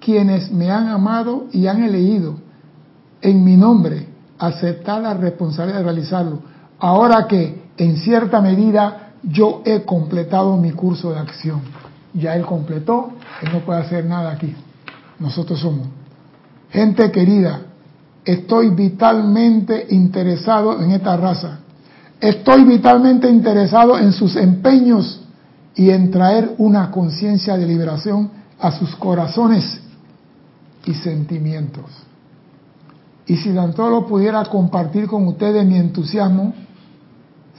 [0.00, 2.34] quienes me han amado y han elegido
[3.22, 4.06] en mi nombre,
[4.38, 6.40] aceptar la responsabilidad de realizarlo.
[6.78, 11.62] Ahora que, en cierta medida, yo he completado mi curso de acción.
[12.12, 14.54] Ya él completó, él no puede hacer nada aquí.
[15.18, 15.88] Nosotros somos.
[16.68, 17.62] Gente querida,
[18.24, 21.60] estoy vitalmente interesado en esta raza
[22.24, 25.20] Estoy vitalmente interesado en sus empeños
[25.74, 29.82] y en traer una conciencia de liberación a sus corazones
[30.86, 31.84] y sentimientos.
[33.26, 36.54] Y si tan solo pudiera compartir con ustedes mi entusiasmo,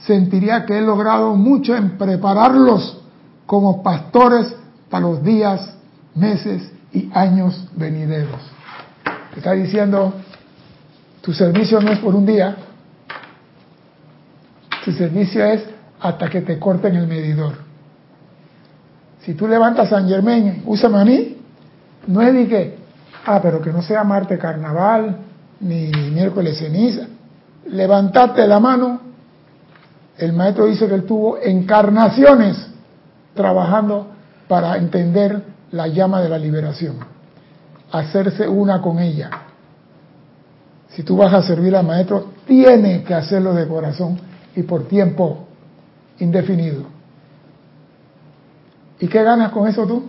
[0.04, 2.98] sentiría que he logrado mucho en prepararlos
[3.46, 4.52] como pastores
[4.90, 5.76] para los días,
[6.16, 8.40] meses y años venideros.
[9.36, 10.12] está diciendo,
[11.20, 12.65] tu servicio no es por un día,
[14.86, 15.64] su servicio es
[15.98, 17.54] hasta que te corten el medidor.
[19.22, 21.32] Si tú levantas San Germain, úsame a mí,
[22.06, 22.78] No es de que,
[23.24, 25.16] ah, pero que no sea Marte Carnaval,
[25.58, 27.08] ni miércoles ceniza.
[27.66, 29.00] Levantate la mano.
[30.16, 32.68] El maestro dice que él tuvo encarnaciones
[33.34, 34.06] trabajando
[34.46, 35.42] para entender
[35.72, 36.98] la llama de la liberación,
[37.90, 39.30] hacerse una con ella.
[40.90, 45.46] Si tú vas a servir al maestro, tienes que hacerlo de corazón y por tiempo
[46.18, 46.84] indefinido.
[48.98, 50.08] ¿Y qué ganas con eso tú?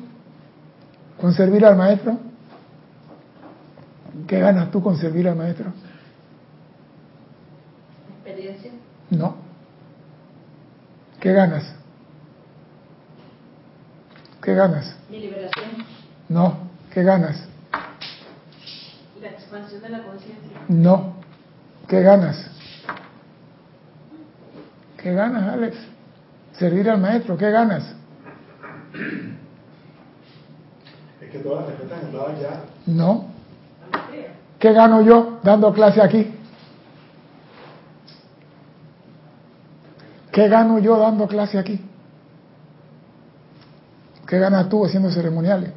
[1.19, 2.17] ¿Con servir al maestro?
[4.25, 5.73] ¿Qué ganas tú con servir al maestro?
[8.23, 8.71] Experiencia.
[9.09, 9.35] No.
[11.19, 11.75] ¿Qué ganas?
[14.41, 14.95] ¿Qué ganas?
[15.09, 15.85] Mi liberación.
[16.29, 16.57] No.
[16.93, 17.43] ¿Qué ganas?
[19.21, 20.51] La expansión de la conciencia.
[20.69, 21.15] No.
[21.87, 22.56] ¿Qué ganas?
[24.97, 25.77] ¿Qué ganas, Alex?
[26.53, 27.95] Servir al maestro, ¿qué ganas?
[31.21, 32.63] Es que todas las respuestas estaban ya.
[32.87, 33.25] No.
[34.59, 36.33] ¿Qué gano yo dando clase aquí?
[40.31, 41.79] ¿Qué gano yo dando clase aquí?
[44.27, 45.71] ¿Qué ganas tú haciendo ceremoniales?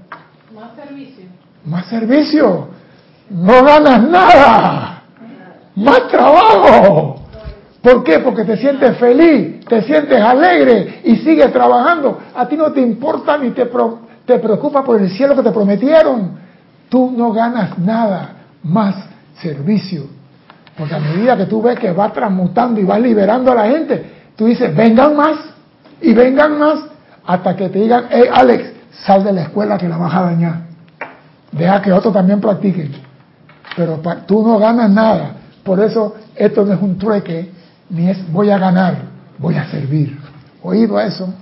[0.55, 1.25] Más servicio.
[1.65, 2.69] Más servicio.
[3.29, 5.03] No ganas nada.
[5.77, 7.20] Más trabajo.
[7.83, 8.19] ¿Por qué?
[8.19, 12.19] Porque te sientes feliz, te sientes alegre y sigues trabajando.
[12.35, 15.51] A ti no te importa ni te, pro- te preocupa por el cielo que te
[15.51, 16.33] prometieron.
[16.91, 18.33] Tú no ganas nada
[18.63, 18.97] más
[19.41, 20.05] servicio.
[20.77, 24.05] Porque a medida que tú ves que va transmutando y va liberando a la gente,
[24.37, 25.37] tú dices, vengan más
[26.03, 26.81] y vengan más
[27.27, 28.73] hasta que te digan, hey Alex,
[29.07, 30.55] sal de la escuela que la vas a dañar.
[31.53, 32.93] Deja que otros también practiquen.
[33.77, 35.37] Pero tú no ganas nada.
[35.63, 37.51] Por eso esto no es un trueque,
[37.91, 39.03] ni es voy a ganar,
[39.39, 40.17] voy a servir.
[40.63, 41.33] ¿Oído a eso?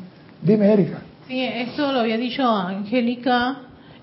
[0.43, 0.99] Dime, Erika.
[1.27, 3.57] Sí, esto lo había dicho Angélica,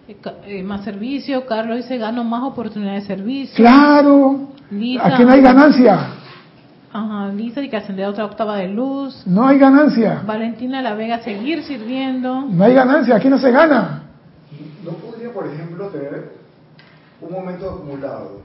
[0.07, 1.45] eh, eh, más servicio.
[1.45, 3.55] Carlos dice, gano más oportunidades de servicio.
[3.55, 5.07] Claro, Lisa.
[5.07, 6.07] aquí no hay ganancia.
[6.93, 9.23] Ajá, Lisa dice que ascender a otra octava de luz.
[9.26, 10.22] No hay ganancia.
[10.26, 12.41] Valentina La Vega, seguir sirviendo.
[12.41, 14.03] No hay ganancia, aquí no se gana.
[14.84, 16.31] No podría, por ejemplo, tener
[17.19, 18.41] un momento acumulado.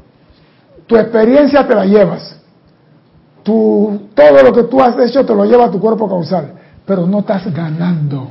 [0.87, 2.40] Tu experiencia te la llevas.
[3.43, 6.53] Tu, todo lo que tú has hecho te lo lleva a tu cuerpo causal.
[6.85, 8.29] Pero no estás ganando.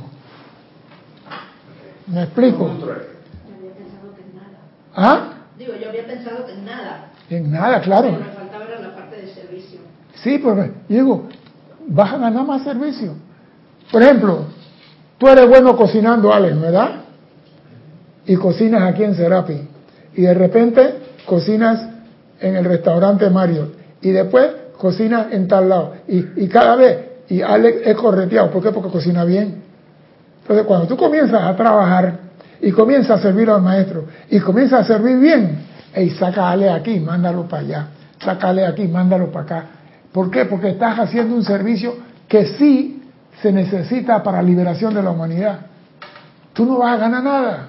[2.06, 2.58] ¿Me explico?
[2.58, 3.10] Como un trueque.
[3.36, 4.58] Yo había pensado que en nada.
[4.94, 5.32] ¿Ah?
[5.56, 7.10] Digo, yo había pensado que en nada.
[7.28, 8.10] En nada, claro.
[8.10, 9.80] Que me faltaba era la parte de servicio.
[10.14, 11.28] Sí, porque yo digo,
[11.86, 13.14] vas a ganar más servicio.
[13.90, 14.44] Por ejemplo,
[15.18, 16.90] tú eres bueno cocinando, Alex, ¿verdad?
[18.26, 19.68] Y cocinas aquí en Serapi.
[20.14, 20.94] Y de repente
[21.26, 21.88] cocinas
[22.40, 23.72] en el restaurante Mario.
[24.02, 24.50] Y después
[24.80, 25.92] cocinas en tal lado.
[26.08, 26.98] Y, y cada vez,
[27.28, 28.50] y Alex es correteado.
[28.50, 28.72] ¿Por qué?
[28.72, 29.62] Porque cocina bien.
[30.42, 32.18] Entonces, cuando tú comienzas a trabajar
[32.60, 35.58] y comienzas a servir al maestro y comienzas a servir bien,
[35.96, 37.86] y sácale aquí, mándalo para allá,
[38.18, 39.66] sácale aquí, mándalo para acá.
[40.12, 40.46] ¿Por qué?
[40.46, 41.94] Porque estás haciendo un servicio
[42.26, 43.02] que sí
[43.42, 45.60] se necesita para liberación de la humanidad.
[46.52, 47.68] Tú no vas a ganar nada.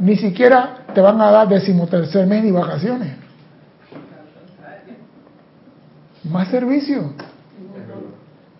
[0.00, 3.21] Ni siquiera te van a dar decimotercer mes ni vacaciones.
[6.24, 7.02] Más servicio.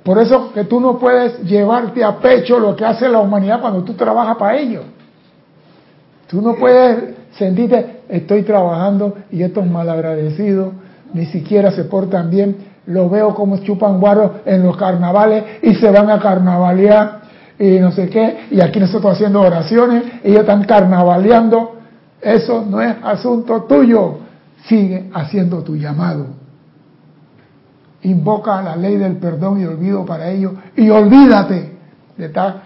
[0.03, 3.85] Por eso que tú no puedes llevarte a pecho lo que hace la humanidad cuando
[3.85, 4.83] tú trabajas para ello.
[6.27, 10.73] Tú no puedes sentirte, estoy trabajando y estos malagradecidos
[11.13, 12.73] ni siquiera se portan bien.
[12.87, 17.21] Los veo como chupan guaro en los carnavales y se van a carnavalear
[17.61, 18.47] y no sé qué.
[18.51, 21.77] Y aquí nosotros haciendo oraciones, ellos están carnavaleando.
[22.21, 24.19] Eso no es asunto tuyo.
[24.67, 26.42] Sigue haciendo tu llamado
[28.03, 31.73] invoca la ley del perdón y olvido para ellos y olvídate
[32.17, 32.63] de estar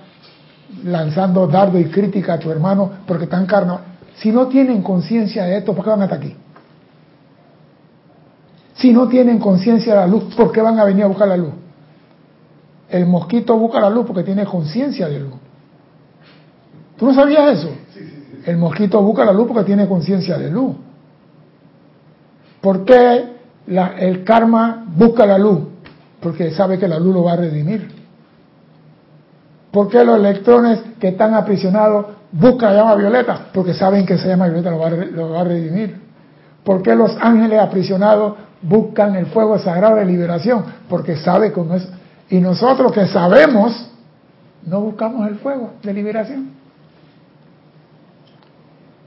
[0.84, 3.80] lanzando dardo y crítica a tu hermano porque están carno.
[4.16, 6.34] Si no tienen conciencia de esto, ¿por qué van hasta aquí?
[8.74, 11.36] Si no tienen conciencia de la luz, ¿por qué van a venir a buscar la
[11.36, 11.52] luz?
[12.88, 15.34] El mosquito busca la luz porque tiene conciencia de luz.
[16.96, 17.70] ¿Tú no sabías eso?
[18.46, 20.76] El mosquito busca la luz porque tiene conciencia de luz.
[22.60, 23.35] ¿Por qué
[23.66, 25.60] el karma busca la luz?
[26.20, 27.90] Porque sabe que la luz lo va a redimir.
[29.70, 33.46] ¿Por qué los electrones que están aprisionados buscan la llama violeta?
[33.52, 36.00] Porque saben que esa llama violeta lo va lo va a redimir.
[36.64, 40.64] ¿Por qué los ángeles aprisionados buscan el fuego sagrado de liberación?
[40.88, 41.88] Porque sabe cómo es.
[42.28, 43.88] Y nosotros que sabemos,
[44.64, 46.50] no buscamos el fuego de liberación.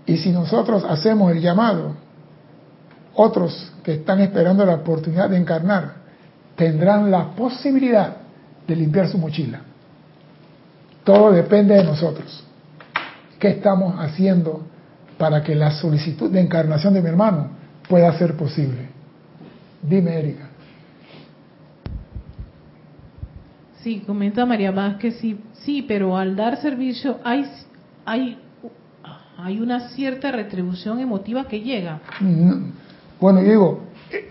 [0.06, 1.92] Y si nosotros hacemos el llamado,
[3.20, 5.94] otros que están esperando la oportunidad de encarnar
[6.56, 8.18] tendrán la posibilidad
[8.68, 9.62] de limpiar su mochila.
[11.04, 12.46] Todo depende de nosotros.
[13.40, 14.68] ¿qué estamos haciendo
[15.18, 17.50] para que la solicitud de encarnación de mi hermano
[17.88, 18.90] pueda ser posible?
[19.82, 20.50] Dime, Erika.
[23.82, 27.46] Sí, comenta María Vázquez, sí, sí, pero al dar servicio hay,
[28.06, 28.38] hay,
[29.38, 32.02] hay una cierta retribución emotiva que llega.
[33.20, 33.80] Bueno, yo digo,
[34.12, 34.30] eh,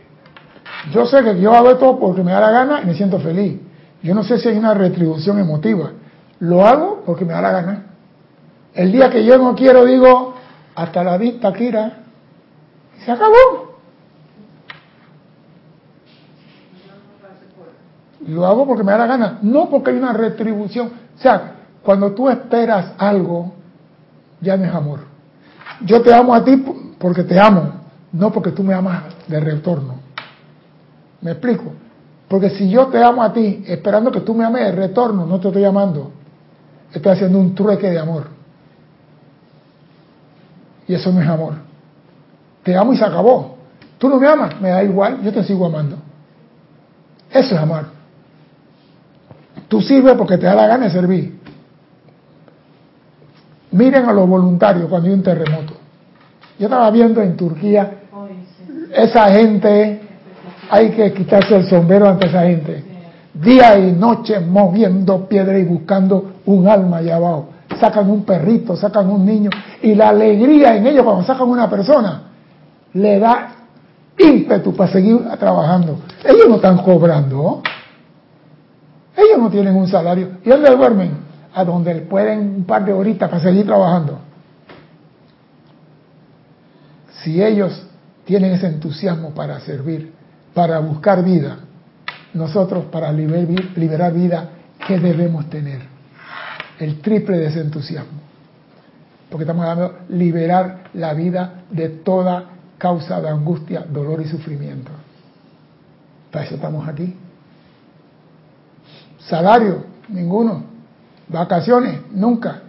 [0.92, 3.60] yo sé que yo hago esto porque me da la gana y me siento feliz.
[4.02, 5.92] Yo no sé si hay una retribución emotiva.
[6.40, 7.86] Lo hago porque me da la gana.
[8.74, 10.34] El día que yo no quiero, digo,
[10.74, 12.04] hasta la vista, Kira.
[13.04, 13.78] Se acabó.
[18.26, 20.92] Lo hago porque me da la gana, no porque hay una retribución.
[21.16, 23.54] O sea, cuando tú esperas algo,
[24.40, 25.00] ya no es amor.
[25.80, 26.62] Yo te amo a ti
[26.98, 27.72] porque te amo,
[28.12, 29.96] no porque tú me amas de retorno.
[31.20, 31.72] ¿Me explico?
[32.28, 35.40] Porque si yo te amo a ti esperando que tú me ames de retorno, no
[35.40, 36.12] te estoy amando.
[36.92, 38.28] Estoy haciendo un trueque de amor.
[40.86, 41.54] Y eso no es amor.
[42.62, 43.56] Te amo y se acabó.
[43.98, 45.96] Tú no me amas, me da igual, yo te sigo amando.
[47.30, 47.86] Eso es amar.
[49.68, 51.38] Tú sirves porque te da la gana de servir.
[53.70, 55.77] Miren a los voluntarios cuando hay un terremoto.
[56.58, 57.98] Yo estaba viendo en Turquía
[58.94, 60.00] esa gente,
[60.70, 62.84] hay que quitarse el sombrero ante esa gente.
[63.34, 67.50] Día y noche moviendo piedra y buscando un alma allá abajo.
[67.78, 69.50] Sacan un perrito, sacan un niño
[69.82, 72.22] y la alegría en ellos cuando sacan una persona
[72.94, 73.50] le da
[74.18, 75.98] ímpetu para seguir trabajando.
[76.24, 77.62] Ellos no están cobrando.
[79.16, 80.38] Ellos no tienen un salario.
[80.44, 81.10] ¿Y dónde duermen?
[81.54, 84.18] A donde pueden un par de horitas para seguir trabajando.
[87.28, 87.82] Si ellos
[88.24, 90.14] tienen ese entusiasmo para servir,
[90.54, 91.58] para buscar vida,
[92.32, 94.48] nosotros para liberar vida,
[94.86, 95.82] ¿qué debemos tener?
[96.78, 98.18] El triple de ese entusiasmo.
[99.28, 102.46] Porque estamos hablando de liberar la vida de toda
[102.78, 104.90] causa de angustia, dolor y sufrimiento.
[106.32, 107.14] Para eso estamos aquí.
[109.18, 110.64] Salario, ninguno.
[111.28, 112.62] Vacaciones, nunca.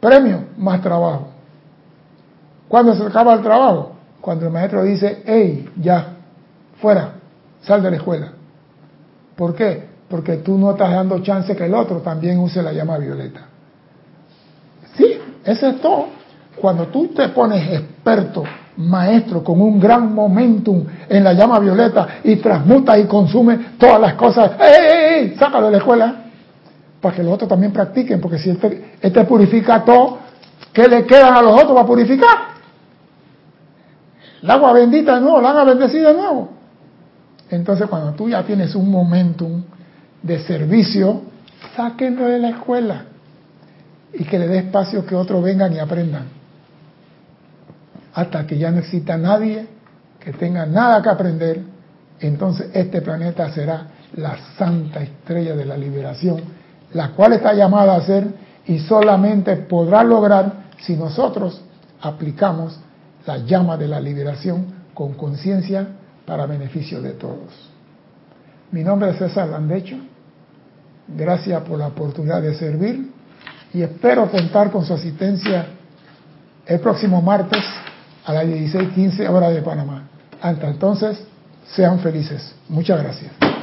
[0.00, 1.37] Premio, más trabajo.
[2.68, 3.92] ¿Cuándo se acaba el trabajo?
[4.20, 6.16] Cuando el maestro dice, hey, ya,
[6.80, 7.12] fuera,
[7.62, 8.32] sal de la escuela.
[9.36, 9.86] ¿Por qué?
[10.08, 13.40] Porque tú no estás dando chance que el otro también use la llama violeta.
[14.96, 16.06] Sí, eso es todo.
[16.60, 18.42] Cuando tú te pones experto,
[18.78, 24.14] maestro, con un gran momentum en la llama violeta y transmuta y consume todas las
[24.14, 25.36] cosas, ¡ey, ey, ey!
[25.38, 26.16] Sácalo de la escuela
[27.00, 30.18] para que los otros también practiquen, porque si este, este purifica todo,
[30.72, 32.57] ¿qué le quedan a los otros para purificar?
[34.42, 36.50] El agua bendita de nuevo, la agua bendecida de nuevo.
[37.50, 39.62] Entonces cuando tú ya tienes un momentum
[40.22, 41.22] de servicio,
[41.76, 43.04] sáquenlo de la escuela
[44.12, 46.26] y que le dé espacio que otros vengan y aprendan.
[48.14, 49.66] Hasta que ya no exista nadie
[50.18, 51.62] que tenga nada que aprender,
[52.20, 53.86] entonces este planeta será
[54.16, 56.40] la santa estrella de la liberación,
[56.92, 58.26] la cual está llamada a ser
[58.66, 61.62] y solamente podrá lograr si nosotros
[62.00, 62.78] aplicamos
[63.26, 65.86] la llama de la liberación con conciencia
[66.26, 67.70] para beneficio de todos.
[68.70, 69.96] Mi nombre es César Landecho.
[71.08, 73.10] Gracias por la oportunidad de servir
[73.72, 75.66] y espero contar con su asistencia
[76.66, 77.64] el próximo martes
[78.26, 80.08] a las 16:15 hora de Panamá.
[80.40, 81.18] Hasta entonces,
[81.74, 82.54] sean felices.
[82.68, 83.57] Muchas gracias.